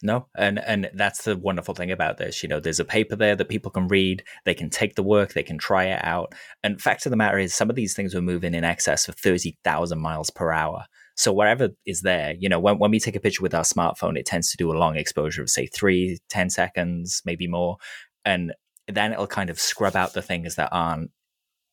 [0.04, 2.44] No, and and that's the wonderful thing about this.
[2.44, 4.24] You know, there's a paper there that people can read.
[4.46, 5.34] They can take the work.
[5.34, 6.34] They can try it out.
[6.64, 9.16] And fact of the matter is, some of these things were moving in excess of
[9.16, 10.86] thirty thousand miles per hour.
[11.16, 14.20] So wherever is there, you know, when when we take a picture with our smartphone,
[14.20, 17.78] it tends to do a long exposure of say three, 10 seconds, maybe more,
[18.24, 18.54] and
[18.88, 21.10] then it'll kind of scrub out the things that aren't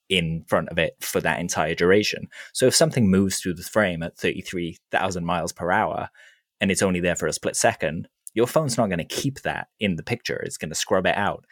[0.08, 2.28] in front of it for that entire duration.
[2.52, 6.10] So if something moves through the frame at 33,000 miles per hour
[6.60, 9.68] and it's only there for a split second, your phone's not going to keep that
[9.80, 10.36] in the picture.
[10.36, 11.44] It's going to scrub it out.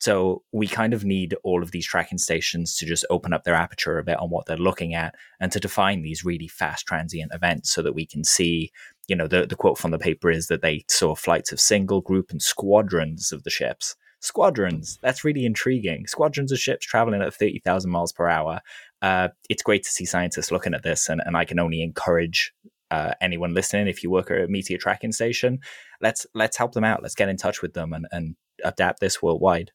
[0.00, 3.54] So we kind of need all of these tracking stations to just open up their
[3.54, 7.32] aperture a bit on what they're looking at and to define these really fast transient
[7.34, 8.70] events so that we can see,
[9.08, 12.00] you know, the, the quote from the paper is that they saw flights of single,
[12.00, 13.96] group, and squadrons of the ships.
[14.20, 16.06] Squadrons, that's really intriguing.
[16.06, 18.60] Squadrons of ships traveling at 30,000 miles per hour.
[19.00, 22.52] Uh, it's great to see scientists looking at this, and, and I can only encourage
[22.90, 25.60] uh, anyone listening, if you work at a meteor tracking station,
[26.00, 27.02] let's let's help them out.
[27.02, 29.72] Let's get in touch with them and, and adapt this worldwide.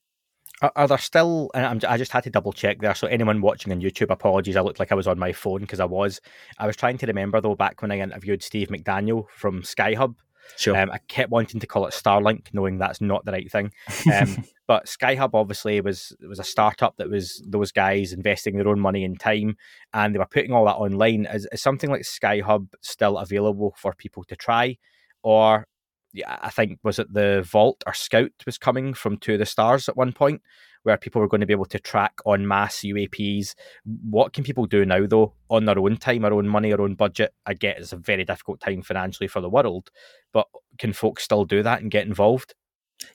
[0.61, 1.51] Are, are there still?
[1.53, 2.95] I just had to double check there.
[2.95, 4.55] So anyone watching on YouTube, apologies.
[4.55, 6.21] I looked like I was on my phone because I was.
[6.57, 10.15] I was trying to remember though back when I interviewed Steve McDaniel from SkyHub.
[10.57, 10.77] Sure.
[10.77, 13.71] Um, I kept wanting to call it Starlink, knowing that's not the right thing.
[14.11, 18.79] Um, but SkyHub obviously was was a startup that was those guys investing their own
[18.79, 19.57] money and time,
[19.93, 21.25] and they were putting all that online.
[21.25, 24.77] Is, is something like SkyHub still available for people to try,
[25.23, 25.67] or
[26.13, 29.45] yeah, I think was it the Vault or Scout was coming from two of the
[29.45, 30.41] Stars at one point,
[30.83, 33.55] where people were going to be able to track on mass UAPs.
[33.85, 36.95] What can people do now though, on their own time, their own money, their own
[36.95, 37.33] budget?
[37.45, 39.89] I get it's a very difficult time financially for the world,
[40.31, 42.55] but can folks still do that and get involved?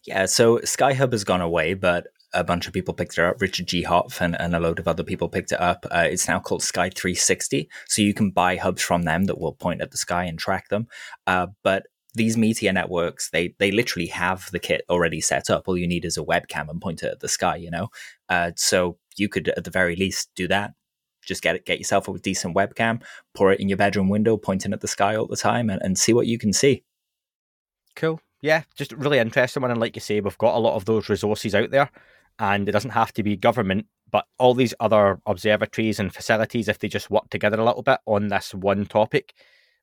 [0.04, 3.40] Yeah, so SkyHub has gone away, but a bunch of people picked it up.
[3.40, 3.82] Richard G.
[3.82, 5.86] Hopf and, and a load of other people picked it up.
[5.90, 7.68] Uh, it's now called Sky 360.
[7.86, 10.68] So you can buy hubs from them that will point at the sky and track
[10.68, 10.88] them.
[11.26, 11.86] Uh, but
[12.18, 15.66] these meteor networks, they they literally have the kit already set up.
[15.66, 17.88] All you need is a webcam and point it at the sky, you know?
[18.28, 20.74] Uh, so you could, at the very least, do that.
[21.24, 23.02] Just get it, get yourself a decent webcam,
[23.34, 25.98] pour it in your bedroom window, pointing at the sky all the time, and, and
[25.98, 26.84] see what you can see.
[27.96, 28.20] Cool.
[28.40, 29.70] Yeah, just really interesting one.
[29.70, 31.90] And like you say, we've got a lot of those resources out there,
[32.38, 36.78] and it doesn't have to be government, but all these other observatories and facilities, if
[36.78, 39.34] they just work together a little bit on this one topic,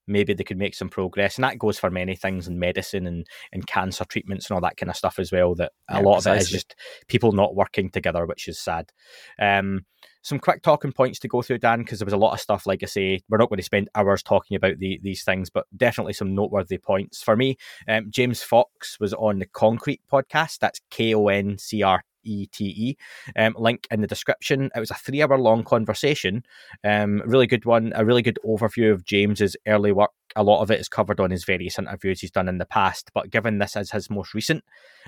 [0.07, 1.37] maybe they could make some progress.
[1.37, 4.77] And that goes for many things in medicine and, and cancer treatments and all that
[4.77, 5.55] kind of stuff as well.
[5.55, 6.75] That a Yeah, lot of it is just
[7.07, 8.91] people not working together, which is sad.
[9.39, 9.85] Um,
[10.21, 12.65] some quick talking points to go through, Dan, because there was a lot of stuff.
[12.65, 15.67] Like I say, we're not going to spend hours talking about the, these things, but
[15.77, 17.57] definitely some noteworthy points for me.
[17.87, 20.57] Um, James Fox was on the Concrete podcast.
[20.59, 22.97] That's K O N C R E T E.
[23.37, 24.69] Um, link in the description.
[24.75, 26.43] It was a three hour long conversation.
[26.83, 27.93] Um, really good one.
[27.95, 30.11] A really good overview of James's early work.
[30.35, 33.09] A lot of it is covered on his various interviews he's done in the past,
[33.13, 34.63] but given this is his most recent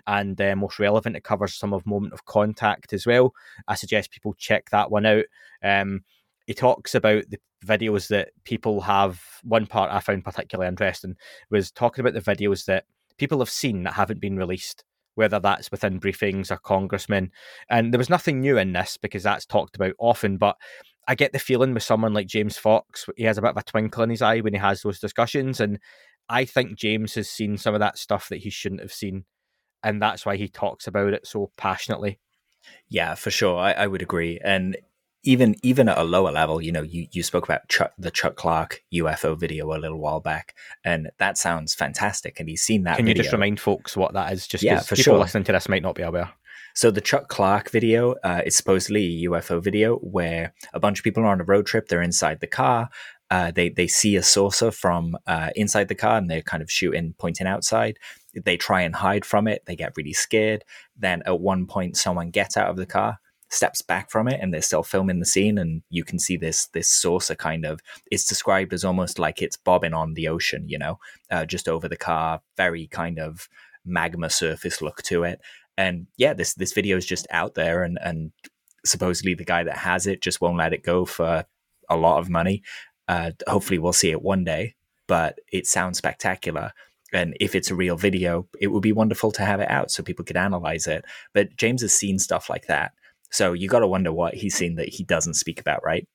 [0.06, 3.34] and uh, most relevant, it covers some of Moment of Contact as well.
[3.68, 5.26] I suggest people check that one out.
[5.62, 6.06] Um,
[6.46, 9.22] he talks about the videos that people have.
[9.44, 11.18] One part I found particularly interesting
[11.50, 12.86] was talking about the videos that
[13.18, 14.86] people have seen that haven't been released,
[15.18, 17.32] whether that's within briefings or congressmen.
[17.70, 20.56] And there was nothing new in this because that's talked about often, but
[21.08, 23.64] I get the feeling with someone like James Fox, he has a bit of a
[23.64, 25.60] twinkle in his eye when he has those discussions.
[25.60, 25.80] And
[26.30, 29.26] I think James has seen some of that stuff that he shouldn't have seen.
[29.84, 32.20] and that's why he talks about it so passionately.
[32.90, 33.58] Yeah, for sure.
[33.58, 34.40] I, I would agree.
[34.44, 34.76] And
[35.24, 38.36] even even at a lower level, you know, you, you spoke about Chuck, the Chuck
[38.36, 42.40] Clark UFO video a little while back, and that sounds fantastic.
[42.40, 42.98] And he's seen that.
[42.98, 43.18] Can video.
[43.18, 44.48] you just remind folks what that is?
[44.48, 45.20] Just yeah, for people sure.
[45.20, 46.32] listening to this might not be aware.
[46.78, 51.04] So the Chuck Clark video uh, is supposedly a UFO video where a bunch of
[51.04, 51.88] people are on a road trip.
[51.88, 52.90] They're inside the car.
[53.32, 56.72] Uh, they they see a saucer from uh, inside the car and they're kind of
[56.72, 57.98] shooting, pointing outside.
[58.36, 59.64] They try and hide from it.
[59.66, 60.64] They get really scared.
[60.96, 63.18] Then at one point, someone gets out of the car,
[63.50, 65.58] steps back from it, and they're still filming the scene.
[65.58, 67.80] And you can see this this saucer kind of.
[68.12, 71.00] It's described as almost like it's bobbing on the ocean, you know,
[71.32, 72.42] uh, just over the car.
[72.56, 73.48] Very kind of
[73.86, 75.40] magma surface look to it.
[75.78, 78.32] And yeah, this this video is just out there, and and
[78.86, 81.46] supposedly the guy that has it just won't let it go for
[81.90, 82.64] a lot of money.
[83.08, 84.76] Uh, hopefully, we'll see it one day,
[85.08, 86.72] but it sounds spectacular.
[87.14, 90.04] And if it's a real video, it would be wonderful to have it out so
[90.04, 91.06] people could analyze it.
[91.34, 92.92] But James has seen stuff like that.
[93.32, 96.08] So you got to wonder what he's seen that he doesn't speak about, right?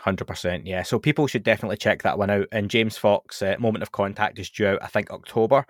[0.00, 0.82] Hundred percent, yeah.
[0.82, 2.48] So people should definitely check that one out.
[2.50, 5.66] And James Fox, uh, Moment of Contact is due out, I think, October,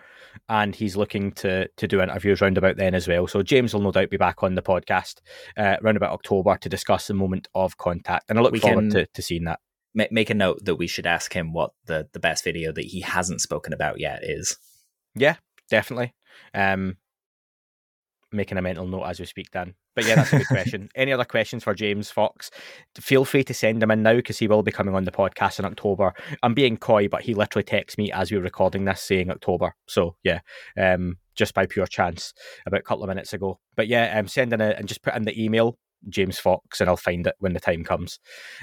[0.49, 3.27] and he's looking to to do interviews round about then as well.
[3.27, 5.17] So James will no doubt be back on the podcast
[5.57, 8.93] uh, round about October to discuss the Moment of Contact, and I look we forward
[8.93, 9.59] to, to seeing that
[9.95, 13.01] make a note that we should ask him what the the best video that he
[13.01, 14.57] hasn't spoken about yet is.
[15.15, 15.37] Yeah,
[15.69, 16.15] definitely.
[16.55, 16.97] Um,
[18.33, 19.75] making a mental note as we speak, Dan.
[19.95, 20.89] But yeah, that's a good question.
[20.95, 22.51] Any other questions for James Fox?
[22.99, 25.59] Feel free to send them in now because he will be coming on the podcast
[25.59, 26.15] in October.
[26.43, 29.75] I'm being coy, but he literally texts me as we are recording this saying October.
[29.87, 30.41] So yeah,
[30.79, 32.33] um, just by pure chance
[32.67, 33.59] about a couple of minutes ago.
[33.77, 36.89] But yeah, um, send in a, and just put in the email James Fox, and
[36.89, 38.19] I'll find it when the time comes.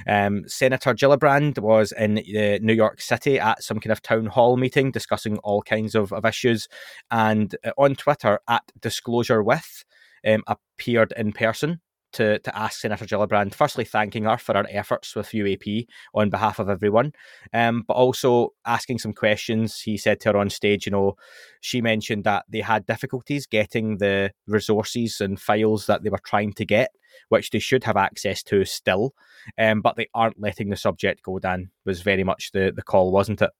[0.07, 4.57] Um, Senator Gillibrand was in uh, New York City at some kind of town hall
[4.57, 6.67] meeting discussing all kinds of, of issues,
[7.11, 9.83] and uh, on Twitter at Disclosure With
[10.25, 11.81] um, appeared in person
[12.13, 16.59] to, to ask Senator Gillibrand, firstly, thanking her for her efforts with UAP on behalf
[16.59, 17.13] of everyone,
[17.53, 19.79] um, but also asking some questions.
[19.79, 21.15] He said to her on stage, you know,
[21.61, 26.53] she mentioned that they had difficulties getting the resources and files that they were trying
[26.53, 26.91] to get,
[27.29, 29.13] which they should have access to still,
[29.57, 33.11] um, but they aren't letting the subject go, Dan, was very much the, the call,
[33.11, 33.51] wasn't it?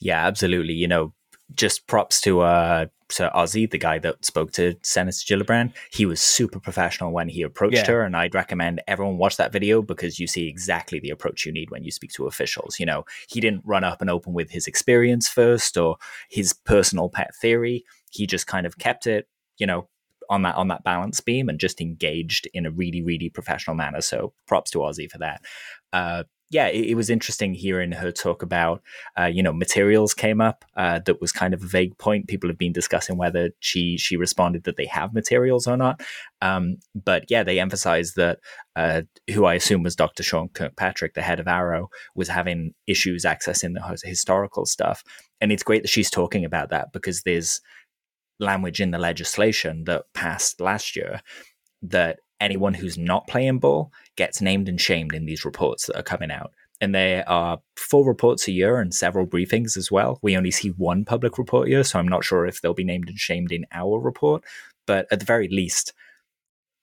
[0.00, 0.74] Yeah, absolutely.
[0.74, 1.14] You know,
[1.54, 5.74] just props to uh to Ozzy, the guy that spoke to Senator Gillibrand.
[5.92, 7.86] He was super professional when he approached yeah.
[7.86, 11.52] her, and I'd recommend everyone watch that video because you see exactly the approach you
[11.52, 12.80] need when you speak to officials.
[12.80, 15.96] You know, he didn't run up and open with his experience first or
[16.30, 17.84] his personal pet theory.
[18.10, 19.28] He just kind of kept it,
[19.58, 19.88] you know,
[20.32, 24.00] on that on that balance beam and just engaged in a really really professional manner.
[24.00, 25.42] So props to Ozzy for that.
[25.92, 28.82] Uh, yeah, it, it, was interesting hearing her talk about,
[29.18, 30.66] uh, you know, materials came up.
[30.76, 32.28] Uh, that was kind of a vague point.
[32.28, 36.02] People have been discussing whether she she responded that they have materials or not.
[36.42, 38.40] Um, but yeah, they emphasized that
[38.76, 40.22] uh, who I assume was Dr.
[40.22, 45.02] Sean Kirkpatrick, the head of AARO, was having issues accessing the historical stuff.
[45.40, 47.62] And it's great that she's talking about that because there's
[48.42, 51.20] language in the legislation that passed last year
[51.80, 56.02] that anyone who's not playing ball gets named and shamed in these reports that are
[56.02, 56.52] coming out.
[56.80, 60.18] And there are four reports a year and several briefings as well.
[60.20, 63.08] We only see one public report year, so I'm not sure if they'll be named
[63.08, 64.42] and shamed in our report.
[64.86, 65.92] But at the very least,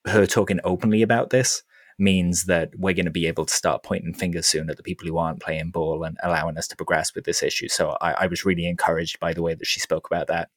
[0.07, 1.63] her talking openly about this
[1.97, 5.05] means that we're going to be able to start pointing fingers soon at the people
[5.05, 7.67] who aren't playing ball and allowing us to progress with this issue.
[7.67, 10.49] So I, I was really encouraged by the way that she spoke about that.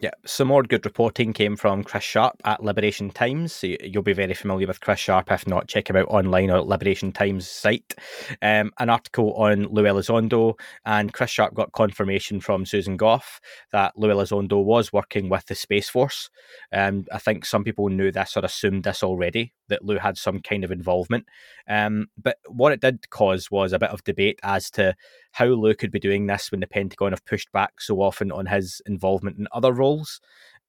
[0.00, 3.62] Yeah, some more good reporting came from Chris Sharp at Liberation Times.
[3.62, 5.30] You'll be very familiar with Chris Sharp.
[5.30, 7.94] If not, check him out online or at Liberation Times site.
[8.40, 10.54] Um, an article on Lou Elizondo,
[10.86, 15.54] and Chris Sharp got confirmation from Susan Gough that Lou Elizondo was working with the
[15.54, 16.30] Space Force.
[16.72, 20.40] Um, I think some people knew this or assumed this already, that Lou had some
[20.40, 21.26] kind of involvement.
[21.68, 24.94] Um, but what it did cause was a bit of debate as to
[25.32, 28.46] how Lou could be doing this when the Pentagon have pushed back so often on
[28.46, 30.20] his involvement in other roles.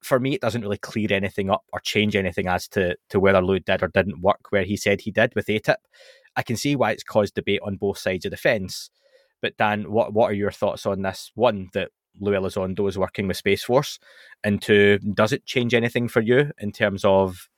[0.01, 3.41] For me, it doesn't really clear anything up or change anything as to, to whether
[3.41, 5.75] Lou did or didn't work where he said he did with ATIP.
[6.35, 8.89] I can see why it's caused debate on both sides of the fence.
[9.41, 11.31] But Dan, what what are your thoughts on this?
[11.35, 13.99] One, that Lou Elizondo is working with Space Force,
[14.43, 17.49] and two, does it change anything for you in terms of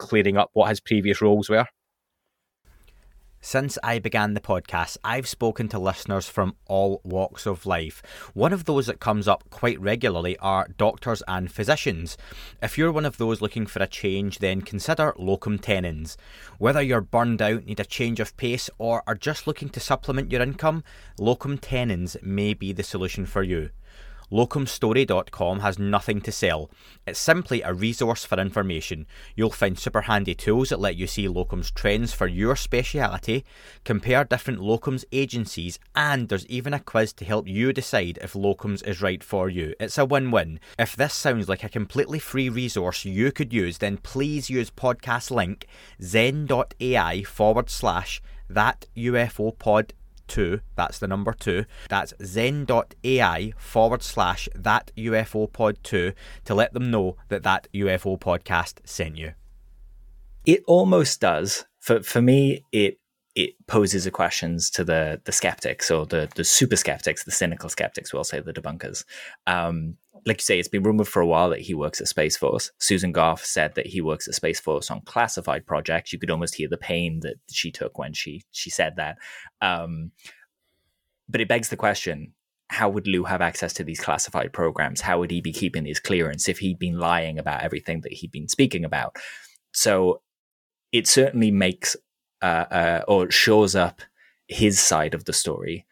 [0.00, 1.66] clearing up what his previous roles were?
[3.42, 8.02] Since I began the podcast, I've spoken to listeners from all walks of life.
[8.34, 12.18] One of those that comes up quite regularly are doctors and physicians.
[12.62, 16.18] If you're one of those looking for a change, then consider locum tenens.
[16.58, 20.30] Whether you're burned out, need a change of pace, or are just looking to supplement
[20.30, 20.84] your income,
[21.18, 23.70] locum tenens may be the solution for you.
[24.32, 26.70] Locumstory.com has nothing to sell.
[27.06, 29.06] It's simply a resource for information.
[29.34, 33.44] You'll find super handy tools that let you see locums trends for your speciality,
[33.84, 38.86] compare different locums agencies, and there's even a quiz to help you decide if locums
[38.86, 39.74] is right for you.
[39.80, 40.60] It's a win win.
[40.78, 45.30] If this sounds like a completely free resource you could use, then please use podcast
[45.30, 45.66] link
[46.02, 49.94] zen.ai forward slash that UFO pod
[50.30, 56.12] 2, that's the number 2, that's zen.ai forward slash that UFO pod 2
[56.46, 59.34] to let them know that that UFO podcast sent you.
[60.46, 61.66] It almost does.
[61.80, 62.98] For, for me, it
[63.36, 67.68] it poses a questions to the the skeptics or the the super skeptics, the cynical
[67.68, 69.04] skeptics, we'll say the debunkers.
[69.46, 72.36] Um, like you say, it's been rumored for a while that he works at Space
[72.36, 72.70] Force.
[72.78, 76.12] Susan Gough said that he works at Space Force on classified projects.
[76.12, 79.16] You could almost hear the pain that she took when she she said that.
[79.60, 80.12] Um,
[81.28, 82.34] but it begs the question:
[82.68, 85.00] How would Lou have access to these classified programs?
[85.00, 88.32] How would he be keeping these clearance if he'd been lying about everything that he'd
[88.32, 89.16] been speaking about?
[89.72, 90.22] So
[90.92, 91.96] it certainly makes
[92.42, 94.02] uh, uh, or shows up
[94.48, 95.86] his side of the story,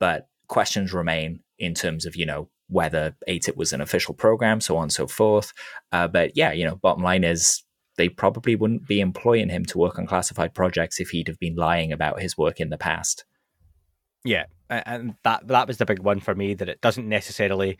[0.00, 4.76] but questions remain in terms of you know whether AATIP was an official program, so
[4.76, 5.52] on and so forth.
[5.92, 7.62] Uh, but yeah, you know, bottom line is
[7.96, 11.56] they probably wouldn't be employing him to work on classified projects if he'd have been
[11.56, 13.24] lying about his work in the past.
[14.24, 17.78] Yeah, and that that was the big one for me that it doesn't necessarily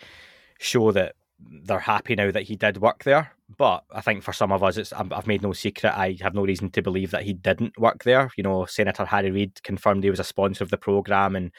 [0.58, 3.32] show that they're happy now that he did work there.
[3.58, 5.96] But I think for some of us, it's I've made no secret.
[5.96, 8.30] I have no reason to believe that he didn't work there.
[8.36, 11.50] You know, Senator Harry Reid confirmed he was a sponsor of the program, and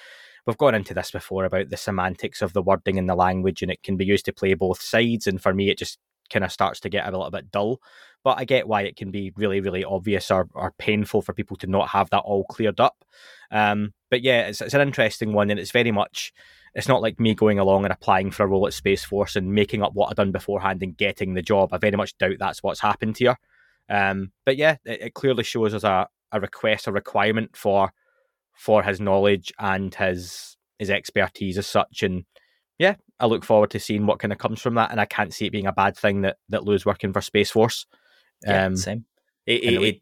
[0.47, 3.69] we've gone into this before about the semantics of the wording and the language, and
[3.69, 5.27] it can be used to play both sides.
[5.27, 5.99] And for me, it just
[6.31, 7.81] kind of starts to get a little bit dull.
[8.23, 11.57] But I get why it can be really, really obvious or, or painful for people
[11.57, 13.03] to not have that all cleared up.
[13.51, 16.33] Um, but yeah, it's, it's an interesting one, and it's very much.
[16.73, 19.53] It's not like me going along and applying for a role at Space Force and
[19.53, 21.73] making up what I've done beforehand and getting the job.
[21.73, 23.37] I very much doubt that's what's happened here.
[23.89, 27.91] Um, but yeah, it, it clearly shows us a, a request, a requirement for
[28.57, 32.03] for his knowledge and his his expertise as such.
[32.03, 32.25] And
[32.77, 34.91] yeah, I look forward to seeing what kind of comes from that.
[34.91, 37.51] And I can't see it being a bad thing that that Lou's working for Space
[37.51, 37.85] Force.
[38.45, 39.05] Yeah, um, same.
[39.45, 40.01] It, it, it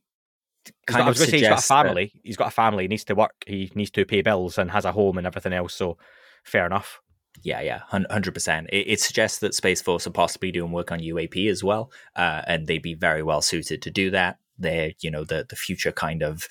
[0.88, 2.12] kind got, of say he's got a family.
[2.14, 2.22] That...
[2.24, 2.86] He's got a family.
[2.86, 3.36] He needs to work.
[3.46, 5.76] He needs to pay bills and has a home and everything else.
[5.76, 5.98] So
[6.44, 7.02] fair enough.
[7.44, 8.70] Yeah, yeah, hundred percent.
[8.72, 12.42] It, it, suggests that Space Force are possibly doing work on UAP as well, uh,
[12.48, 14.38] and they'd be very well suited to do that.
[14.58, 16.48] They're, you know, the the future kind of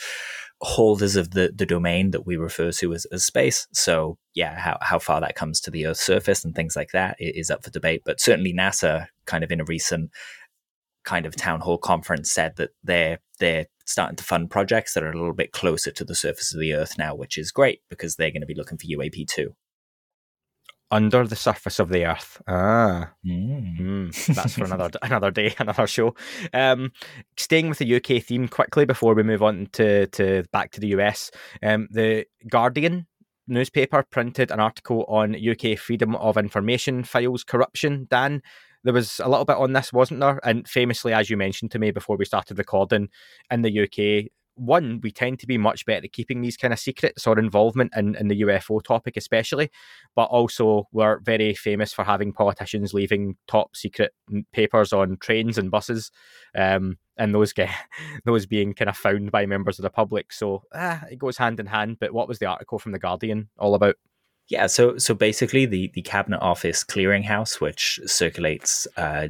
[0.64, 3.68] holders of the, the domain that we refer to as, as space.
[3.72, 7.16] So yeah, how, how far that comes to the Earth's surface and things like that
[7.18, 8.02] is up for debate.
[8.04, 10.10] But certainly NASA kind of in a recent
[11.04, 15.10] kind of town hall conference said that they're they're starting to fund projects that are
[15.10, 18.16] a little bit closer to the surface of the Earth now, which is great because
[18.16, 19.54] they're going to be looking for UAP too
[20.90, 22.40] under the surface of the earth.
[22.46, 23.78] Ah, mm.
[23.78, 24.34] Mm.
[24.34, 26.14] that's for another another day, another show.
[26.52, 26.92] Um,
[27.36, 30.88] staying with the UK theme quickly before we move on to to back to the
[30.88, 31.30] US.
[31.62, 33.06] Um, the Guardian
[33.46, 38.06] newspaper printed an article on UK freedom of information files corruption.
[38.10, 38.42] Dan,
[38.84, 40.40] there was a little bit on this, wasn't there?
[40.44, 43.08] And famously, as you mentioned to me before we started recording,
[43.50, 46.78] in the UK, one, we tend to be much better at keeping these kind of
[46.78, 49.70] secrets or involvement in, in the UFO topic, especially.
[50.14, 54.12] But also, we're very famous for having politicians leaving top secret
[54.52, 56.10] papers on trains and buses,
[56.56, 57.70] um, and those get
[58.24, 60.32] those being kind of found by members of the public.
[60.32, 61.98] So ah, it goes hand in hand.
[62.00, 63.96] But what was the article from the Guardian all about?
[64.48, 69.28] Yeah, so so basically, the the Cabinet Office Clearinghouse, which circulates uh,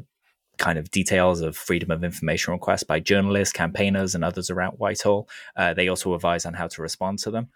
[0.58, 5.28] kind of details of freedom of information requests by journalists, campaigners, and others around Whitehall.
[5.56, 7.48] Uh, they also advise on how to respond to them.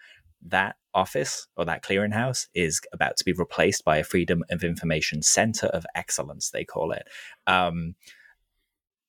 [0.43, 5.23] That office or that clearinghouse is about to be replaced by a Freedom of Information
[5.23, 7.09] Center of Excellence, they call it.
[7.47, 7.95] Um,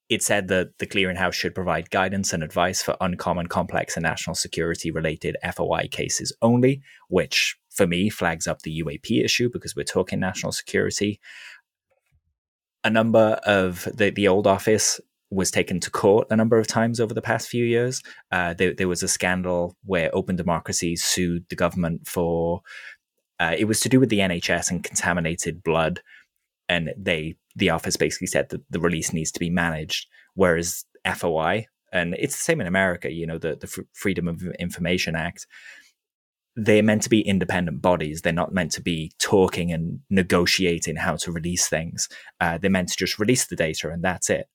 [0.08, 4.34] it said that the clearinghouse should provide guidance and advice for uncommon, complex, and national
[4.34, 9.84] security related FOI cases only, which for me flags up the UAP issue because we're
[9.84, 11.20] talking national security
[12.84, 15.00] a number of the, the old office
[15.30, 18.02] was taken to court a number of times over the past few years.
[18.32, 22.62] Uh, there, there, was a scandal where Open Democracy sued the government for
[23.38, 26.00] uh, it was to do with the NHS and contaminated blood,
[26.68, 31.66] and they the office basically said that the release needs to be managed, whereas FOI
[31.92, 33.10] and it's the same in America.
[33.10, 35.46] You know the the Freedom of Information Act
[36.56, 38.22] they're meant to be independent bodies.
[38.22, 42.08] They're not meant to be talking and negotiating how to release things.
[42.40, 44.48] Uh, they're meant to just release the data and that's it.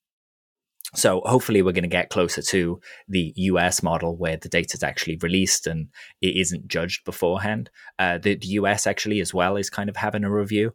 [0.94, 4.82] So hopefully we're going to get closer to the US model where the data is
[4.82, 5.88] actually released and
[6.20, 7.70] it isn't judged beforehand.
[7.98, 10.72] Uh, the, the, US actually as well is kind of having a review.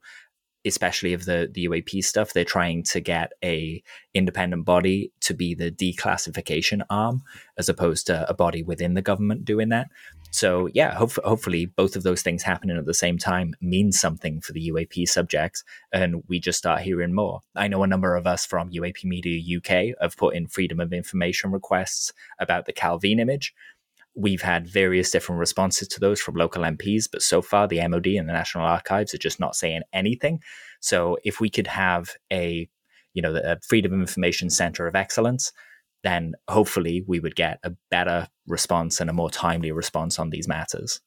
[0.63, 3.81] especially of the the UAP stuff, they're trying to get a
[4.13, 7.23] independent body to be the declassification arm,
[7.57, 9.87] as opposed to a body within the government doing that.
[10.31, 14.39] So yeah, hope, hopefully both of those things happening at the same time means something
[14.39, 17.41] for the UAP subjects, and we just start hearing more.
[17.55, 20.93] I know a number of us from UAP Media UK have put in freedom of
[20.93, 23.53] information requests about the Calvine image.
[24.15, 28.07] We've had various different responses to those from local MPs, but so far the MOD
[28.07, 30.41] and the National Archives are just not saying anything.
[30.79, 32.69] So if we could have a,
[33.13, 35.51] you know, the Freedom of Information Center of Excellence,
[36.03, 40.47] then hopefully we would get a better response and a more timely response on these
[40.47, 41.01] matters.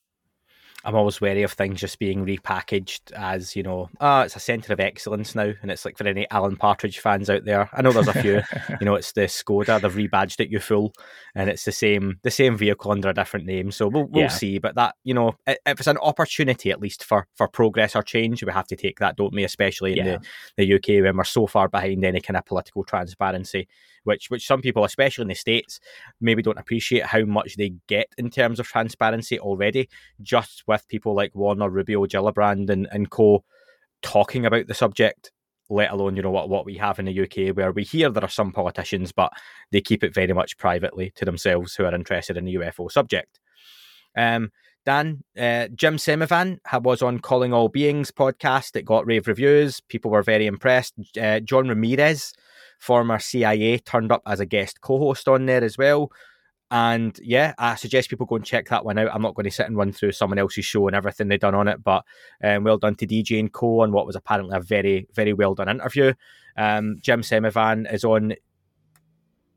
[0.85, 4.41] I'm always wary of things just being repackaged as, you know, ah, oh, it's a
[4.41, 5.53] centre of excellence now.
[5.63, 8.43] And it's like for any Alan Partridge fans out there, I know there's a few,
[8.81, 10.95] you know, it's the Skoda, they've rebadged it YouFool,
[11.35, 13.71] and it's the same the same vehicle under a different name.
[13.71, 14.29] So we'll, we'll yeah.
[14.29, 14.59] see.
[14.59, 18.45] But that, you know, if it's an opportunity at least for, for progress or change,
[18.45, 19.45] we have to take that, don't we?
[19.45, 20.19] Especially in yeah.
[20.57, 23.69] the, the UK when we're so far behind any kind of political transparency
[24.05, 25.81] which which some people, especially in the states,
[26.21, 29.89] maybe don't appreciate how much they get in terms of transparency already,
[30.23, 33.45] just with people like Warner, Rubio, Gillibrand, and and co
[34.03, 35.33] talking about the subject.
[35.71, 38.25] Let alone, you know what what we have in the UK, where we hear there
[38.25, 39.33] are some politicians, but
[39.73, 43.41] they keep it very much privately to themselves who are interested in the UFO subject.
[44.17, 44.51] Um,
[44.85, 48.77] Dan, uh, Jim Semivan was on Calling All Beings podcast.
[48.77, 49.81] It got rave reviews.
[49.81, 50.93] People were very impressed.
[51.19, 52.35] Uh, John Ramirez
[52.85, 56.11] former CIA, turned up as a guest co host on there as well.
[56.75, 59.09] And yeah, I suggest people go and check that one out.
[59.15, 61.55] I'm not going to sit and run through someone else's show and everything they've done
[61.55, 62.05] on it, but
[62.43, 65.55] um, well done to DJ and Co on what was apparently a very, very well
[65.55, 66.15] done interview.
[66.57, 68.35] Um, Jim Semivan is on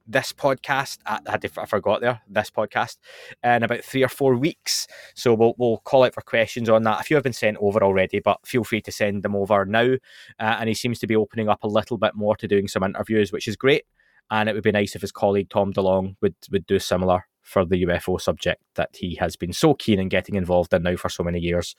[0.05, 0.99] this podcast.
[1.07, 2.97] I, I, I forgot there this podcast
[3.43, 4.85] in about three or four weeks.
[5.15, 7.01] So we'll we'll call out for questions on that.
[7.01, 9.95] A few have been sent over already, but feel free to send them over now.
[10.39, 12.83] Uh, and he seems to be opening up a little bit more to doing some
[12.83, 13.85] interviews, which is great.
[14.29, 17.63] And it would be nice if his colleague Tom DeLonge would would do similar for
[17.63, 21.07] the UFO subject that he has been so keen in getting involved in now for
[21.07, 21.75] so many years.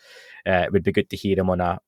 [0.47, 1.79] Uh, it would be good to hear him on a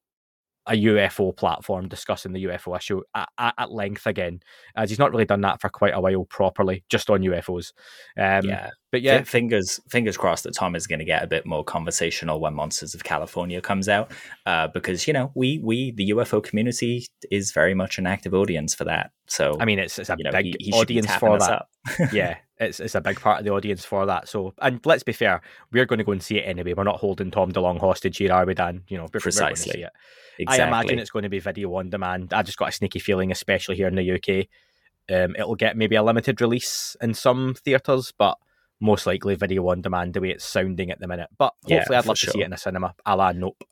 [0.66, 4.40] a UFO platform discussing the UFO issue at, at, length again,
[4.76, 7.72] as he's not really done that for quite a while properly, just on UFOs.
[8.18, 11.46] Um, yeah, but yeah, fingers fingers crossed that Tom is going to get a bit
[11.46, 14.12] more conversational when Monsters of California comes out,
[14.46, 18.74] uh, because you know we we the UFO community is very much an active audience
[18.74, 19.10] for that.
[19.28, 21.66] So I mean, it's it's a big know, he, he audience for that.
[22.12, 24.28] yeah, it's it's a big part of the audience for that.
[24.28, 25.40] So, and let's be fair,
[25.72, 26.74] we're going to go and see it anyway.
[26.74, 28.84] We're not holding Tom DeLonge hostage here, are we, Dan?
[28.88, 29.86] You know, precisely.
[30.38, 30.64] Exactly.
[30.64, 32.32] I imagine it's going to be video on demand.
[32.32, 34.46] I just got a sneaky feeling, especially here in the UK,
[35.10, 38.38] um, it'll get maybe a limited release in some theatres, but
[38.80, 41.28] most likely video on demand the way it's sounding at the minute.
[41.36, 42.28] But hopefully, yeah, I'd love sure.
[42.28, 43.64] to see it in a cinema, a la Nope.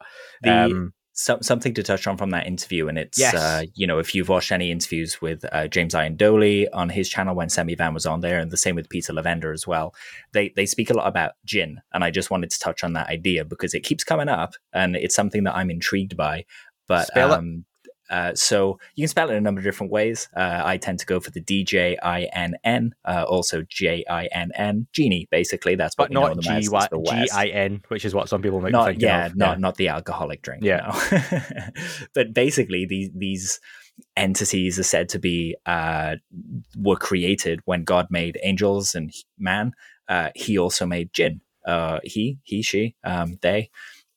[0.42, 3.34] The, um, so, something to touch on from that interview, and it's yes.
[3.34, 7.34] uh, you know if you've watched any interviews with uh, James Iandoli on his channel
[7.34, 9.96] when Semivan was on there, and the same with Peter Levenda as well,
[10.30, 13.08] they they speak a lot about jinn, and I just wanted to touch on that
[13.08, 16.44] idea because it keeps coming up, and it's something that I'm intrigued by.
[16.86, 17.64] But um,
[18.10, 20.28] uh, so you can spell it a number of different ways.
[20.36, 24.04] Uh, I tend to go for the D J I N N, uh, also J
[24.08, 25.28] I N N, genie.
[25.30, 26.68] Basically, that's but not G
[27.32, 29.36] I N, which is what some people might not, think yeah, of.
[29.36, 30.64] Not, yeah, not the alcoholic drink.
[30.64, 31.40] Yeah, no.
[32.14, 33.60] but basically, these these
[34.16, 36.16] entities are said to be uh,
[36.76, 39.72] were created when God made angels and man.
[40.08, 41.40] Uh, he also made jinn.
[41.66, 43.70] Uh, he, he, she, um, they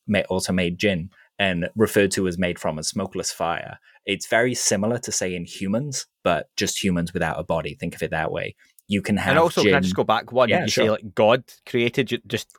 [0.08, 1.10] may also made jinn
[1.42, 3.80] and referred to as made from a smokeless fire.
[4.06, 7.76] It's very similar to say in humans, but just humans without a body.
[7.80, 8.56] Think of it that way.
[8.88, 9.32] You can have.
[9.32, 9.72] And also, jinn...
[9.72, 10.50] can I just go back one?
[10.50, 10.86] Yeah, you sure.
[10.86, 12.56] say like God created just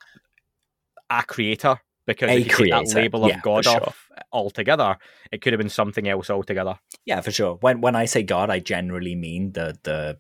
[1.09, 1.76] a creator
[2.09, 2.78] because a if you creator.
[2.78, 3.85] take that label of yeah, God sure.
[3.85, 4.99] off altogether,
[5.30, 6.80] it could have been something else altogether.
[7.07, 7.59] Yeah, for sure.
[7.61, 10.18] When when I say God, I generally mean the the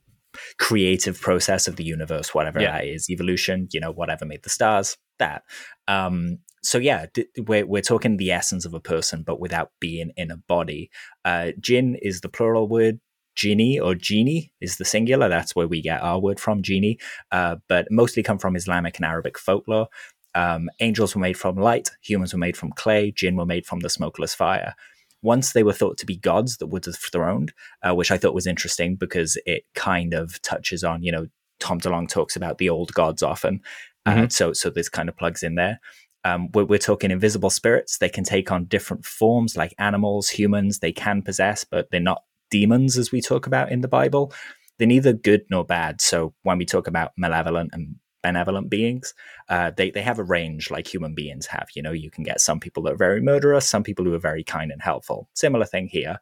[0.60, 2.78] creative process of the universe, whatever yeah.
[2.78, 5.42] that is, evolution, you know, whatever made the stars, that.
[5.88, 7.06] Um, so yeah,
[7.38, 10.90] we're we're talking the essence of a person, but without being in a body.
[11.24, 13.00] Uh, jinn is the plural word.
[13.34, 15.30] Genie or genie is the singular.
[15.30, 16.98] That's where we get our word from, genie.
[17.30, 19.88] Uh, but mostly come from Islamic and Arabic folklore.
[20.34, 23.80] Um, angels were made from light, humans were made from clay, jinn were made from
[23.80, 24.74] the smokeless fire.
[25.22, 27.52] Once they were thought to be gods that were dethroned,
[27.82, 31.26] uh, which I thought was interesting because it kind of touches on, you know,
[31.60, 33.60] Tom DeLonge talks about the old gods often.
[34.04, 34.28] Uh, mm-hmm.
[34.28, 35.78] so, so this kind of plugs in there.
[36.24, 37.98] Um, we're, we're, talking invisible spirits.
[37.98, 40.78] They can take on different forms, like animals, humans.
[40.78, 44.32] They can possess, but they're not demons, as we talk about in the Bible.
[44.78, 46.00] They're neither good nor bad.
[46.00, 49.14] So when we talk about malevolent and benevolent beings.
[49.48, 51.68] Uh, they they have a range like human beings have.
[51.74, 54.20] You know, you can get some people that are very murderous, some people who are
[54.20, 55.28] very kind and helpful.
[55.34, 56.18] Similar thing here.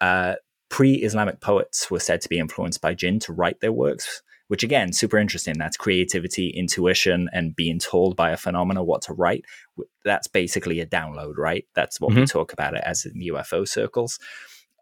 [0.00, 0.34] Uh,
[0.68, 4.92] Pre-Islamic poets were said to be influenced by jinn to write their works, which again,
[4.92, 5.58] super interesting.
[5.58, 9.44] That's creativity, intuition, and being told by a phenomena what to write.
[10.04, 11.66] That's basically a download, right?
[11.74, 12.20] That's what mm-hmm.
[12.20, 14.18] we talk about it as in UFO circles.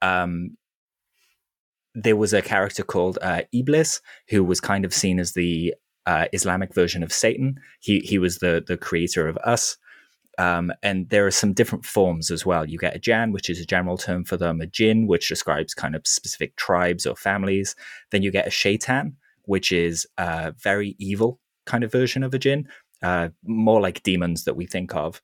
[0.03, 0.57] Um,
[1.95, 5.75] there was a character called uh, Iblis who was kind of seen as the
[6.07, 7.59] uh, Islamic version of Satan.
[7.81, 9.77] He he was the the creator of us.
[10.37, 12.69] Um, and there are some different forms as well.
[12.69, 15.75] You get a Jann, which is a general term for them, a Jinn, which describes
[15.75, 17.77] kind of specific tribes or families.
[18.11, 22.38] Then you get a Shaitan, which is a very evil kind of version of a
[22.38, 22.68] Jinn,
[23.03, 25.22] uh, more like demons that we think of.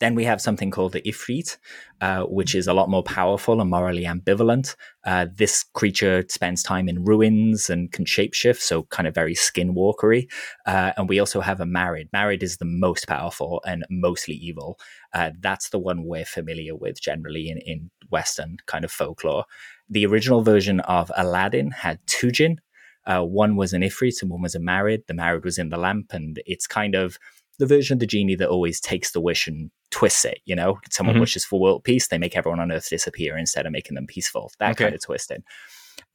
[0.00, 1.58] Then we have something called the Ifrit,
[2.00, 4.74] uh, which is a lot more powerful and morally ambivalent.
[5.04, 10.26] Uh, this creature spends time in ruins and can shapeshift, so kind of very skinwalkery.
[10.66, 12.08] Uh, and we also have a Marid.
[12.16, 14.78] Marid is the most powerful and mostly evil.
[15.12, 19.44] Uh, that's the one we're familiar with generally in, in Western kind of folklore.
[19.90, 22.60] The original version of Aladdin had two jinn.
[23.06, 25.06] Uh, one was an Ifrit and one was a Marid.
[25.06, 27.18] The Marid was in the lamp, and it's kind of
[27.58, 30.40] the version of the genie that always takes the wish and twists it.
[30.44, 31.20] You know, someone mm-hmm.
[31.20, 34.50] wishes for world peace, they make everyone on Earth disappear instead of making them peaceful.
[34.58, 34.84] That okay.
[34.84, 35.42] kind of twisting.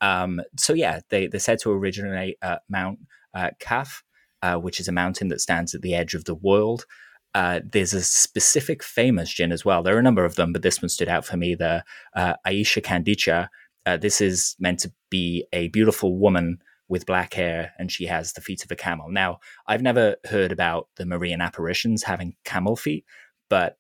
[0.02, 3.00] Um, so yeah, they they're said to originate at Mount
[3.34, 4.04] uh, Kaf,
[4.42, 6.86] uh, which is a mountain that stands at the edge of the world.
[7.34, 9.84] Uh, there's a specific famous jinn as well.
[9.84, 11.54] There are a number of them, but this one stood out for me.
[11.54, 11.84] The
[12.16, 13.50] uh, Aisha Kandicha.
[13.86, 16.58] Uh, this is meant to be a beautiful woman
[16.88, 19.10] with black hair and she has the feet of a camel.
[19.10, 23.06] Now, I've never heard about the Marian apparitions having camel feet,
[23.50, 23.78] but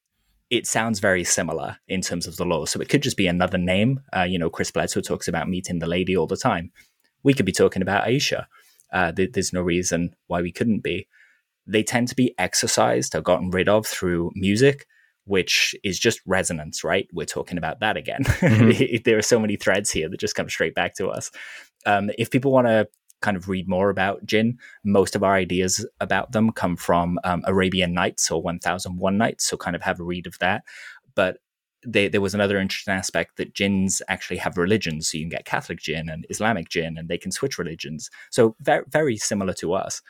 [0.49, 2.67] it sounds very similar in terms of the lore.
[2.67, 4.01] So it could just be another name.
[4.15, 6.71] Uh, you know, Chris Bledsoe talks about meeting the lady all the time.
[7.23, 8.45] We could be talking about Aisha.
[8.91, 11.07] Uh, th- there's no reason why we couldn't be.
[11.67, 14.85] They tend to be exorcised or gotten rid of through music,
[15.25, 17.07] which is just resonance, right?
[17.11, 18.23] We're talking about that again.
[18.23, 18.97] Mm-hmm.
[19.03, 21.31] there are so many threads here that just come straight back to us.
[21.85, 22.87] Um, if people want to
[23.21, 27.43] kind of read more about jinn, most of our ideas about them come from um,
[27.45, 29.45] Arabian Nights or 1001 Nights.
[29.45, 30.63] So kind of have a read of that.
[31.15, 31.37] But
[31.85, 35.09] they, there was another interesting aspect that jinns actually have religions.
[35.09, 38.09] So you can get Catholic jinn and Islamic jinn, and they can switch religions.
[38.31, 40.01] So very, very similar to us.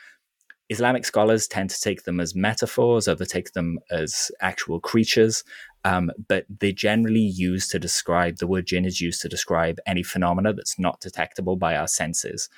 [0.70, 5.44] Islamic scholars tend to take them as metaphors, or they take them as actual creatures,
[5.86, 10.02] um, but they're generally use to describe the word jinn is used to describe any
[10.02, 12.50] phenomena that's not detectable by our senses.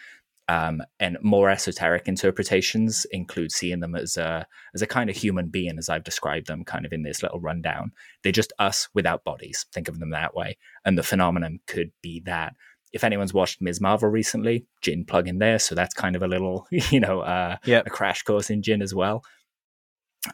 [0.49, 5.49] Um, and more esoteric interpretations include seeing them as a as a kind of human
[5.49, 7.91] being, as I've described them, kind of in this little rundown.
[8.23, 9.65] They're just us without bodies.
[9.73, 12.55] Think of them that way, and the phenomenon could be that.
[12.93, 13.81] If anyone's watched Ms.
[13.81, 17.57] Marvel recently, Jinn plug in there, so that's kind of a little, you know, uh,
[17.65, 17.85] yep.
[17.85, 19.25] a crash course in Jinn as well.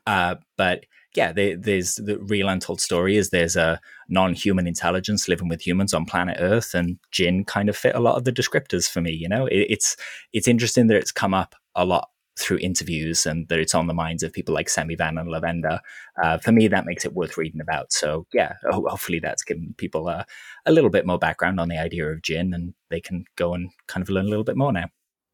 [0.06, 0.86] Uh, but
[1.16, 5.94] yeah, they, there's the real untold story is there's a non-human intelligence living with humans
[5.94, 9.12] on planet Earth, and Jinn kind of fit a lot of the descriptors for me.
[9.12, 9.96] You know, it, it's
[10.34, 12.10] it's interesting that it's come up a lot
[12.40, 15.80] through interviews and that it's on the minds of people like Semivan and Levenda.
[16.24, 17.94] Uh, for me, that makes it worth reading about.
[17.94, 20.26] So yeah, hopefully that's given people a,
[20.66, 23.70] a little bit more background on the idea of Jinn, and they can go and
[23.88, 24.88] kind of learn a little bit more now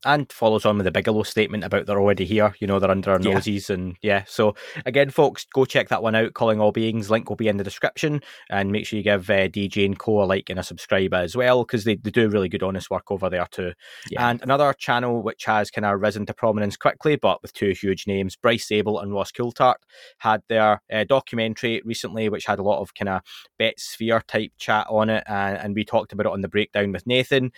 [0.05, 2.55] and follows on with the Bigelow statement about they're already here.
[2.59, 3.73] You know, they're under our noses, yeah.
[3.75, 4.23] and yeah.
[4.27, 6.33] So again, folks, go check that one out.
[6.33, 9.47] Calling all beings link will be in the description, and make sure you give uh,
[9.47, 12.49] DJ and Co a like and a subscribe as well because they, they do really
[12.49, 13.73] good, honest work over there too.
[14.09, 14.29] Yeah.
[14.29, 18.07] And another channel which has kind of risen to prominence quickly, but with two huge
[18.07, 19.75] names, Bryce Zabel and Ross Coulthart,
[20.19, 23.21] had their uh, documentary recently, which had a lot of kind of
[23.57, 26.91] bet sphere type chat on it, and, and we talked about it on the breakdown
[26.91, 27.51] with Nathan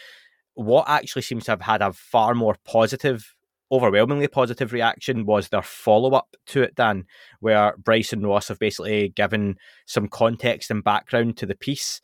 [0.56, 3.36] what actually seems to have had a far more positive
[3.72, 7.06] overwhelmingly positive reaction was their follow up to it, Dan,
[7.40, 12.02] where Bryce and Ross have basically given some context and background to the piece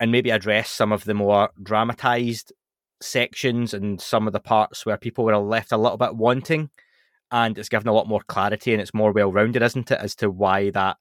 [0.00, 2.52] and maybe addressed some of the more dramatized
[3.00, 6.70] sections and some of the parts where people were left a little bit wanting.
[7.30, 10.16] And it's given a lot more clarity and it's more well rounded, isn't it, as
[10.16, 10.96] to why that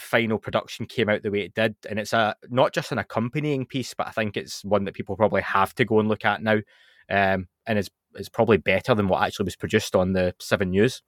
[0.00, 3.66] final production came out the way it did, and it's a not just an accompanying
[3.66, 6.42] piece, but I think it's one that people probably have to go and look at
[6.42, 6.58] now,
[7.10, 11.02] um, and it's it's probably better than what actually was produced on the Seven News.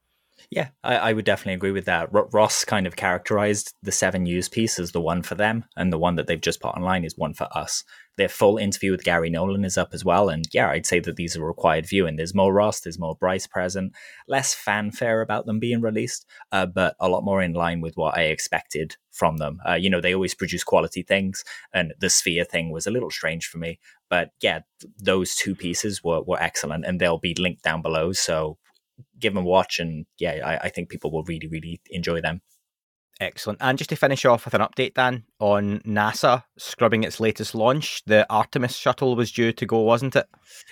[0.51, 2.09] Yeah, I, I, would definitely agree with that.
[2.12, 5.99] Ross kind of characterized the Seven News piece as the one for them, and the
[5.99, 7.84] one that they've just put online is one for us.
[8.18, 11.16] Their full interview with Garry Nolan is up as well, and yeah, I'd say that
[11.16, 12.16] these are required viewing.
[12.16, 13.93] There's more Ross, there's more Bryce present,
[14.28, 18.16] less fanfare about them being released, uh, but a lot more in line with what
[18.16, 19.61] I expected from them.
[19.66, 23.11] Uh, you know, they always produce quality things, and the Sphere thing was a little
[23.11, 23.78] strange for me,
[24.11, 24.61] but yeah,
[24.99, 28.12] those two pieces were, were excellent, and they'll be linked down below.
[28.12, 28.59] So
[29.23, 32.43] give them a watch, and yeah, I, I think people will really really enjoy them.
[33.20, 33.59] Excellent.
[33.62, 38.03] And just to finish off with an update, Dan, on NASA scrubbing its latest launch,
[38.05, 40.27] the Artemis shuttle was due to go, wasn't it?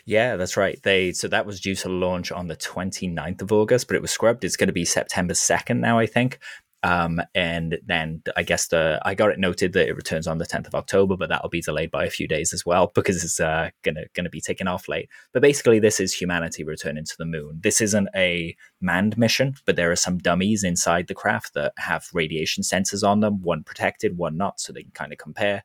[0.04, 0.78] Yeah, that's right.
[0.82, 4.10] They so that was due to launch on the 29th of August, but it was
[4.10, 4.44] scrubbed.
[4.44, 6.38] It's going to be September 2nd now, I think.
[6.82, 10.46] Um, and then I guess the I got it noted that it returns on the
[10.46, 13.38] 10th of October, but that'll be delayed by a few days as well because it's
[13.38, 15.08] uh, gonna gonna be taken off late.
[15.32, 17.60] But basically, this is humanity returning to the moon.
[17.62, 22.08] This isn't a manned mission, but there are some dummies inside the craft that have
[22.14, 25.62] radiation sensors on them, one protected, one not, so they can kind of compare.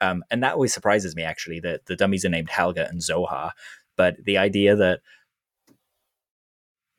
[0.00, 3.52] Um, and that always surprises me actually that the dummies are named Helga and Zohar,
[3.96, 5.00] but the idea that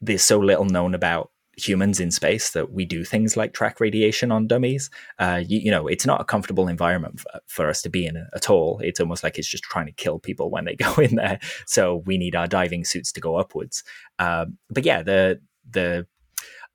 [0.01, 1.31] there's so little known about
[1.67, 4.89] humans in space that we do things like track radiation on dummies.
[5.17, 8.27] Uh, you, you, know, it's not a comfortable environment for, for, us to be in
[8.33, 8.79] at all.
[8.83, 11.39] It's almost like it's just trying to kill people when they go in there.
[11.65, 13.83] So we need our diving suits to go upwards.
[14.17, 16.07] Um, but yeah, the the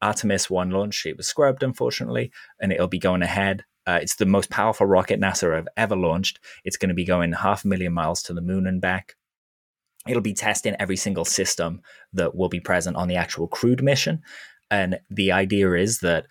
[0.02, 2.30] Artemis one launch it was scrubbed unfortunately,
[2.60, 3.64] and it'll be going ahead.
[3.86, 6.40] Uh, it's the most powerful rocket NASA have ever launched.
[6.64, 9.14] It's going to be going half a million miles to the moon and back.
[10.06, 11.80] It'll be testing every single system
[12.12, 14.22] that will be present on the actual crewed mission.
[14.74, 16.26] And the idea is that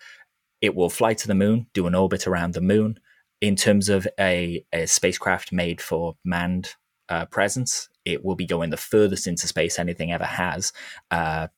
[0.60, 2.98] it will fly to the moon, do an orbit around the moon.
[3.40, 6.74] In terms of a, a spacecraft made for manned
[7.08, 10.74] uh, presence, it will be going the furthest into space anything ever has.
[11.10, 11.48] Uh,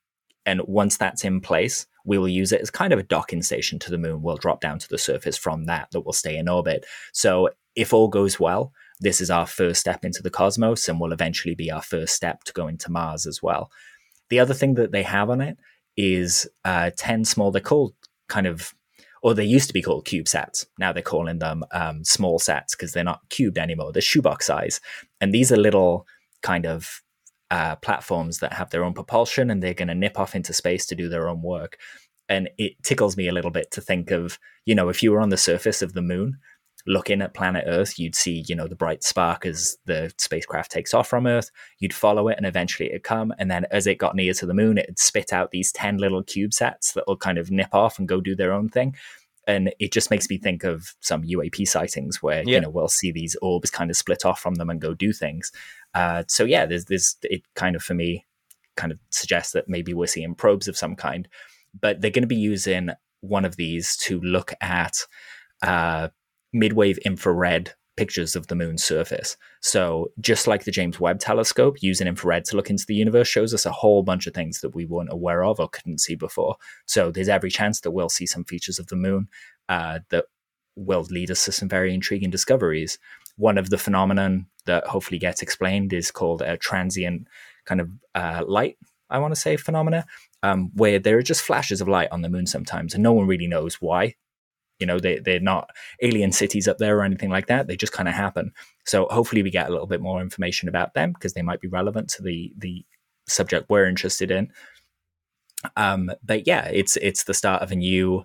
[0.45, 3.80] and once that's in place, we will use it as kind of a docking station
[3.80, 4.22] to the moon.
[4.22, 6.87] We'll drop down to the surface from that, that will stay in orbit.
[7.12, 11.12] So if all goes well, this is our first step into the cosmos and will
[11.12, 13.72] eventually be our first step to go into Mars as well.
[14.30, 15.57] The other thing that they have on it
[15.97, 17.94] is uh, 10 small, they're called
[18.28, 18.74] kind of,
[19.22, 20.66] or they used to be called CubeSats.
[20.78, 23.92] Now they're calling them um, small sats because they're not cubed anymore.
[23.92, 24.80] They're shoebox size.
[25.20, 26.07] And these are little
[26.42, 27.03] kind of
[27.51, 30.86] uh, platforms that have their own propulsion and they're going to nip off into space
[30.86, 31.78] to do their own work.
[32.28, 35.20] And it tickles me a little bit to think of, you know, if you were
[35.20, 36.38] on the surface of the moon,
[36.87, 40.95] looking at planet Earth, you'd see, you know, the bright spark as the spacecraft takes
[40.95, 41.51] off from Earth.
[41.78, 43.34] You'd follow it and eventually it'd come.
[43.39, 46.22] And then as it got near to the moon, it'd spit out these 10 little
[46.22, 48.95] CubeSats that will kind of nip off and go do their own thing.
[49.49, 52.57] And it just makes me think of some UAP sightings where, yeah.
[52.57, 55.12] you know, we'll see these orbs kind of split off from them and go do
[55.12, 55.53] things.
[55.95, 58.24] Uh, so yeah, there's this, it kind of for me
[58.76, 61.28] kind of suggests that maybe we're seeing probes of some kind,
[61.80, 64.99] but they're going to be using one of these to look at
[65.62, 66.09] uh,
[66.55, 69.36] midwave infrared pictures of the moon's surface.
[69.61, 73.55] So, just like the James Webb telescope, using infrared to look into the universe shows
[73.55, 76.57] us a whole bunch of things that we weren't aware of or couldn't see before.
[76.86, 79.28] So, there's every chance that we'll see some features of the moon
[79.68, 80.26] uh, that
[80.76, 82.99] will lead us to some very intriguing discoveries.
[83.36, 87.28] One of the phenomenon that hopefully gets explained is called a transient
[87.64, 88.76] kind of uh, light.
[89.09, 90.05] I want to say phenomena,
[90.42, 93.26] um, where there are just flashes of light on the moon sometimes, and no one
[93.26, 94.16] really knows why
[94.79, 95.70] you know they, they're not
[96.03, 97.66] alien cities up there or anything like that.
[97.66, 98.53] They just kind of happen.
[98.85, 101.68] So hopefully we get a little bit more information about them because they might be
[101.68, 102.85] relevant to the the
[103.27, 104.51] subject we're interested in.
[105.77, 108.24] Um but yeah it's it's the start of a new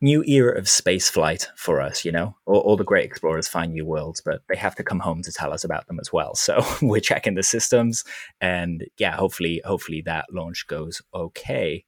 [0.00, 2.34] new era of space flight for us you know?
[2.46, 5.32] All, all the great explorers find new worlds but they have to come home to
[5.32, 6.34] tell us about them as well.
[6.34, 8.04] So we're checking the systems
[8.40, 11.84] and yeah hopefully hopefully that launch goes okay.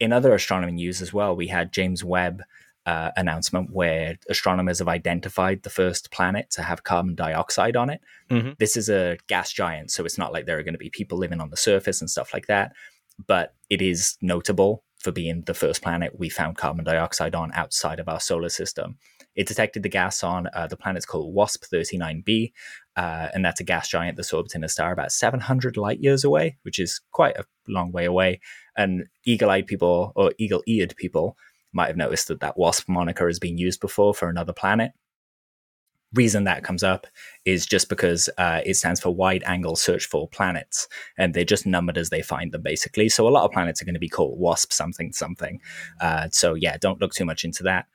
[0.00, 2.42] In other astronomy news as well we had james webb
[2.86, 8.00] uh, announcement where astronomers have identified the first planet to have carbon dioxide on it.
[8.30, 8.50] Mm-hmm.
[8.58, 11.18] This is a gas giant, so it's not like there are going to be people
[11.18, 12.72] living on the surface and stuff like that.
[13.26, 18.00] But it is notable for being the first planet we found carbon dioxide on outside
[18.00, 18.96] of our solar system.
[19.34, 22.52] It detected the gas on uh, the planet's called WASP 39b,
[22.96, 26.58] uh, and that's a gas giant that's orbiting a star about 700 light years away,
[26.62, 28.40] which is quite a long way away.
[28.76, 31.36] And eagle eyed people or eagle eared people
[31.72, 34.92] might have noticed that that WASP moniker has been used before for another planet.
[36.14, 37.06] Reason that comes up
[37.46, 41.64] is just because uh, it stands for Wide Angle Search for Planets, and they're just
[41.64, 43.08] numbered as they find them, basically.
[43.08, 45.60] So a lot of planets are going to be called WASP something something.
[46.00, 47.86] Uh, so yeah, don't look too much into that.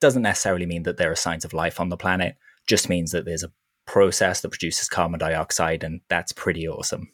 [0.00, 2.36] Doesn't necessarily mean that there are signs of life on the planet.
[2.66, 3.52] Just means that there's a
[3.86, 7.08] process that produces carbon dioxide, and that's pretty awesome.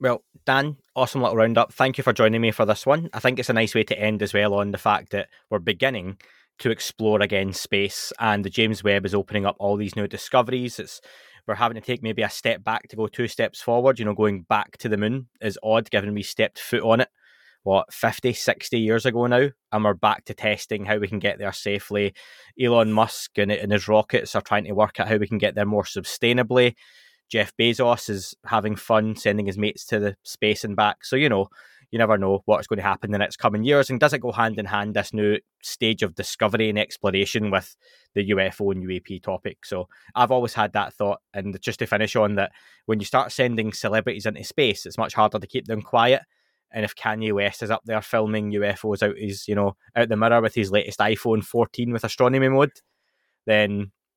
[0.00, 1.72] Well, Dan, awesome little roundup.
[1.72, 3.08] Thank you for joining me for this one.
[3.12, 5.58] I think it's a nice way to end as well on the fact that we're
[5.58, 6.18] beginning
[6.58, 10.78] to explore again space and the James Webb is opening up all these new discoveries.
[10.78, 11.00] It's
[11.46, 13.98] we're having to take maybe a step back to go two steps forward.
[13.98, 17.08] You know, going back to the moon is odd given we stepped foot on it,
[17.64, 19.48] what, 50, 60 years ago now.
[19.72, 22.14] And we're back to testing how we can get there safely.
[22.60, 25.54] Elon Musk and, and his rockets are trying to work out how we can get
[25.54, 26.74] there more sustainably.
[27.32, 31.02] Jeff Bezos is having fun sending his mates to the space and back.
[31.02, 31.48] So, you know,
[31.90, 33.88] you never know what's going to happen in the next coming years.
[33.88, 37.74] And does it go hand in hand this new stage of discovery and exploration with
[38.14, 39.64] the UFO and UAP topic?
[39.64, 41.20] So I've always had that thought.
[41.32, 42.52] And just to finish on that,
[42.84, 46.20] when you start sending celebrities into space, it's much harder to keep them quiet.
[46.70, 50.18] And if Kanye West is up there filming UFOs out his, you know, out the
[50.18, 52.72] mirror with his latest iPhone 14 with astronomy mode,
[53.46, 53.90] then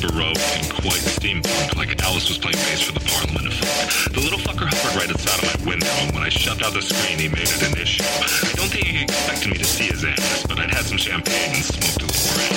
[0.00, 4.12] baroque and quite steampunk, like Alice was playing bass for the Parliament of Folk.
[4.14, 6.82] The little fucker hovered right outside of my window, and when I shoved out the
[6.82, 8.04] screen, he made it an issue.
[8.04, 11.54] I don't think he expected me to see his ass, but I'd had some champagne
[11.54, 12.48] and smoked a little around.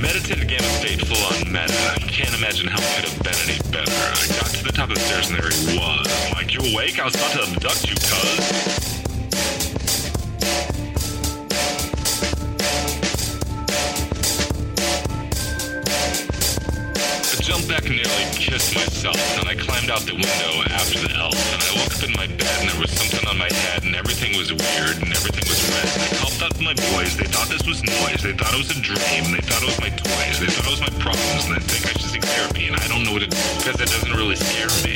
[0.00, 1.96] Meditative game of state full on meta.
[2.08, 4.39] Can't imagine how it could have been any better.
[4.70, 6.32] The top of the stairs and there he was.
[6.32, 7.00] Like, you awake?
[7.00, 8.80] I was about to abduct you, cuz.
[17.50, 21.34] Jumped back and nearly kissed myself, and I climbed out the window after the elf,
[21.50, 23.96] and I woke up in my bed, and there was something on my head, and
[23.96, 25.82] everything was weird, and everything was red.
[25.98, 28.70] And I called out my boys, they thought this was noise, they thought it was
[28.70, 31.58] a dream, they thought it was my toys, they thought it was my problems, and
[31.58, 33.90] they think I should seek therapy, and I don't know what to do, because it
[33.90, 34.94] doesn't really scare me.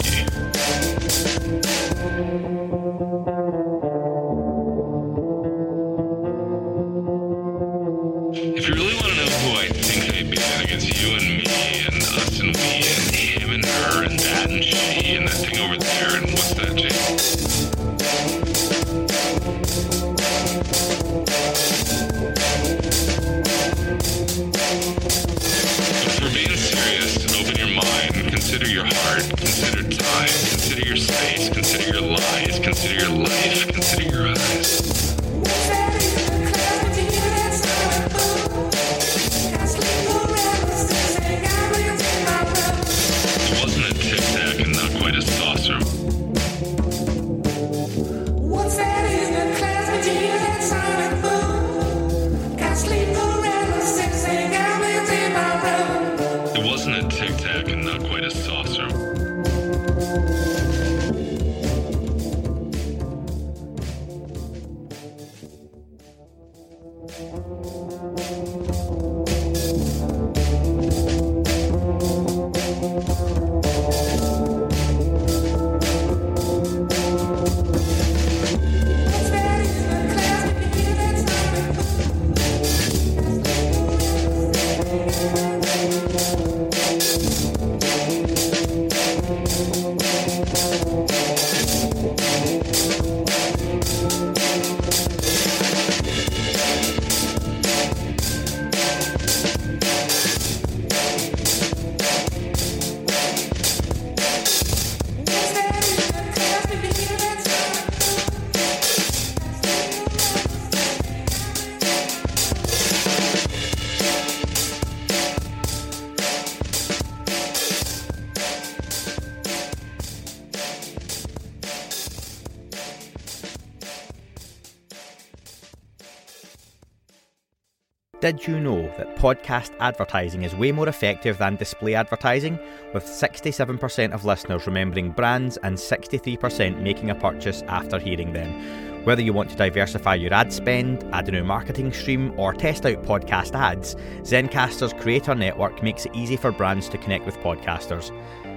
[128.25, 132.59] Did you know that podcast advertising is way more effective than display advertising,
[132.95, 139.05] with 67% of listeners remembering brands and 63% making a purchase after hearing them?
[139.05, 142.87] Whether you want to diversify your ad spend, add a new marketing stream, or test
[142.87, 148.11] out podcast ads, Zencastr's Creator Network makes it easy for brands to connect with podcasters.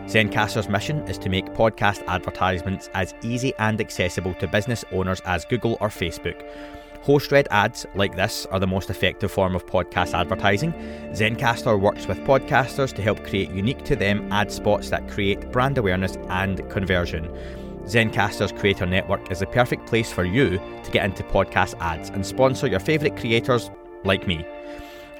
[0.05, 5.43] Zencastr's mission is to make podcast advertisements as easy and accessible to business owners as
[5.43, 6.41] Google or Facebook.
[7.07, 10.73] Host read ads like this are the most effective form of podcast advertising.
[11.13, 15.77] Zencastr works with podcasters to help create unique to them ad spots that create brand
[15.77, 17.23] awareness and conversion.
[17.85, 22.25] Zencastr's Creator Network is the perfect place for you to get into podcast ads and
[22.25, 23.71] sponsor your favourite creators
[24.03, 24.45] like me.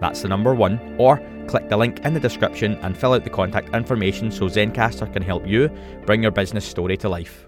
[0.00, 3.30] that's the number one, or click the link in the description and fill out the
[3.30, 5.70] contact information so Zencastr can help you
[6.04, 7.45] bring your business story to life.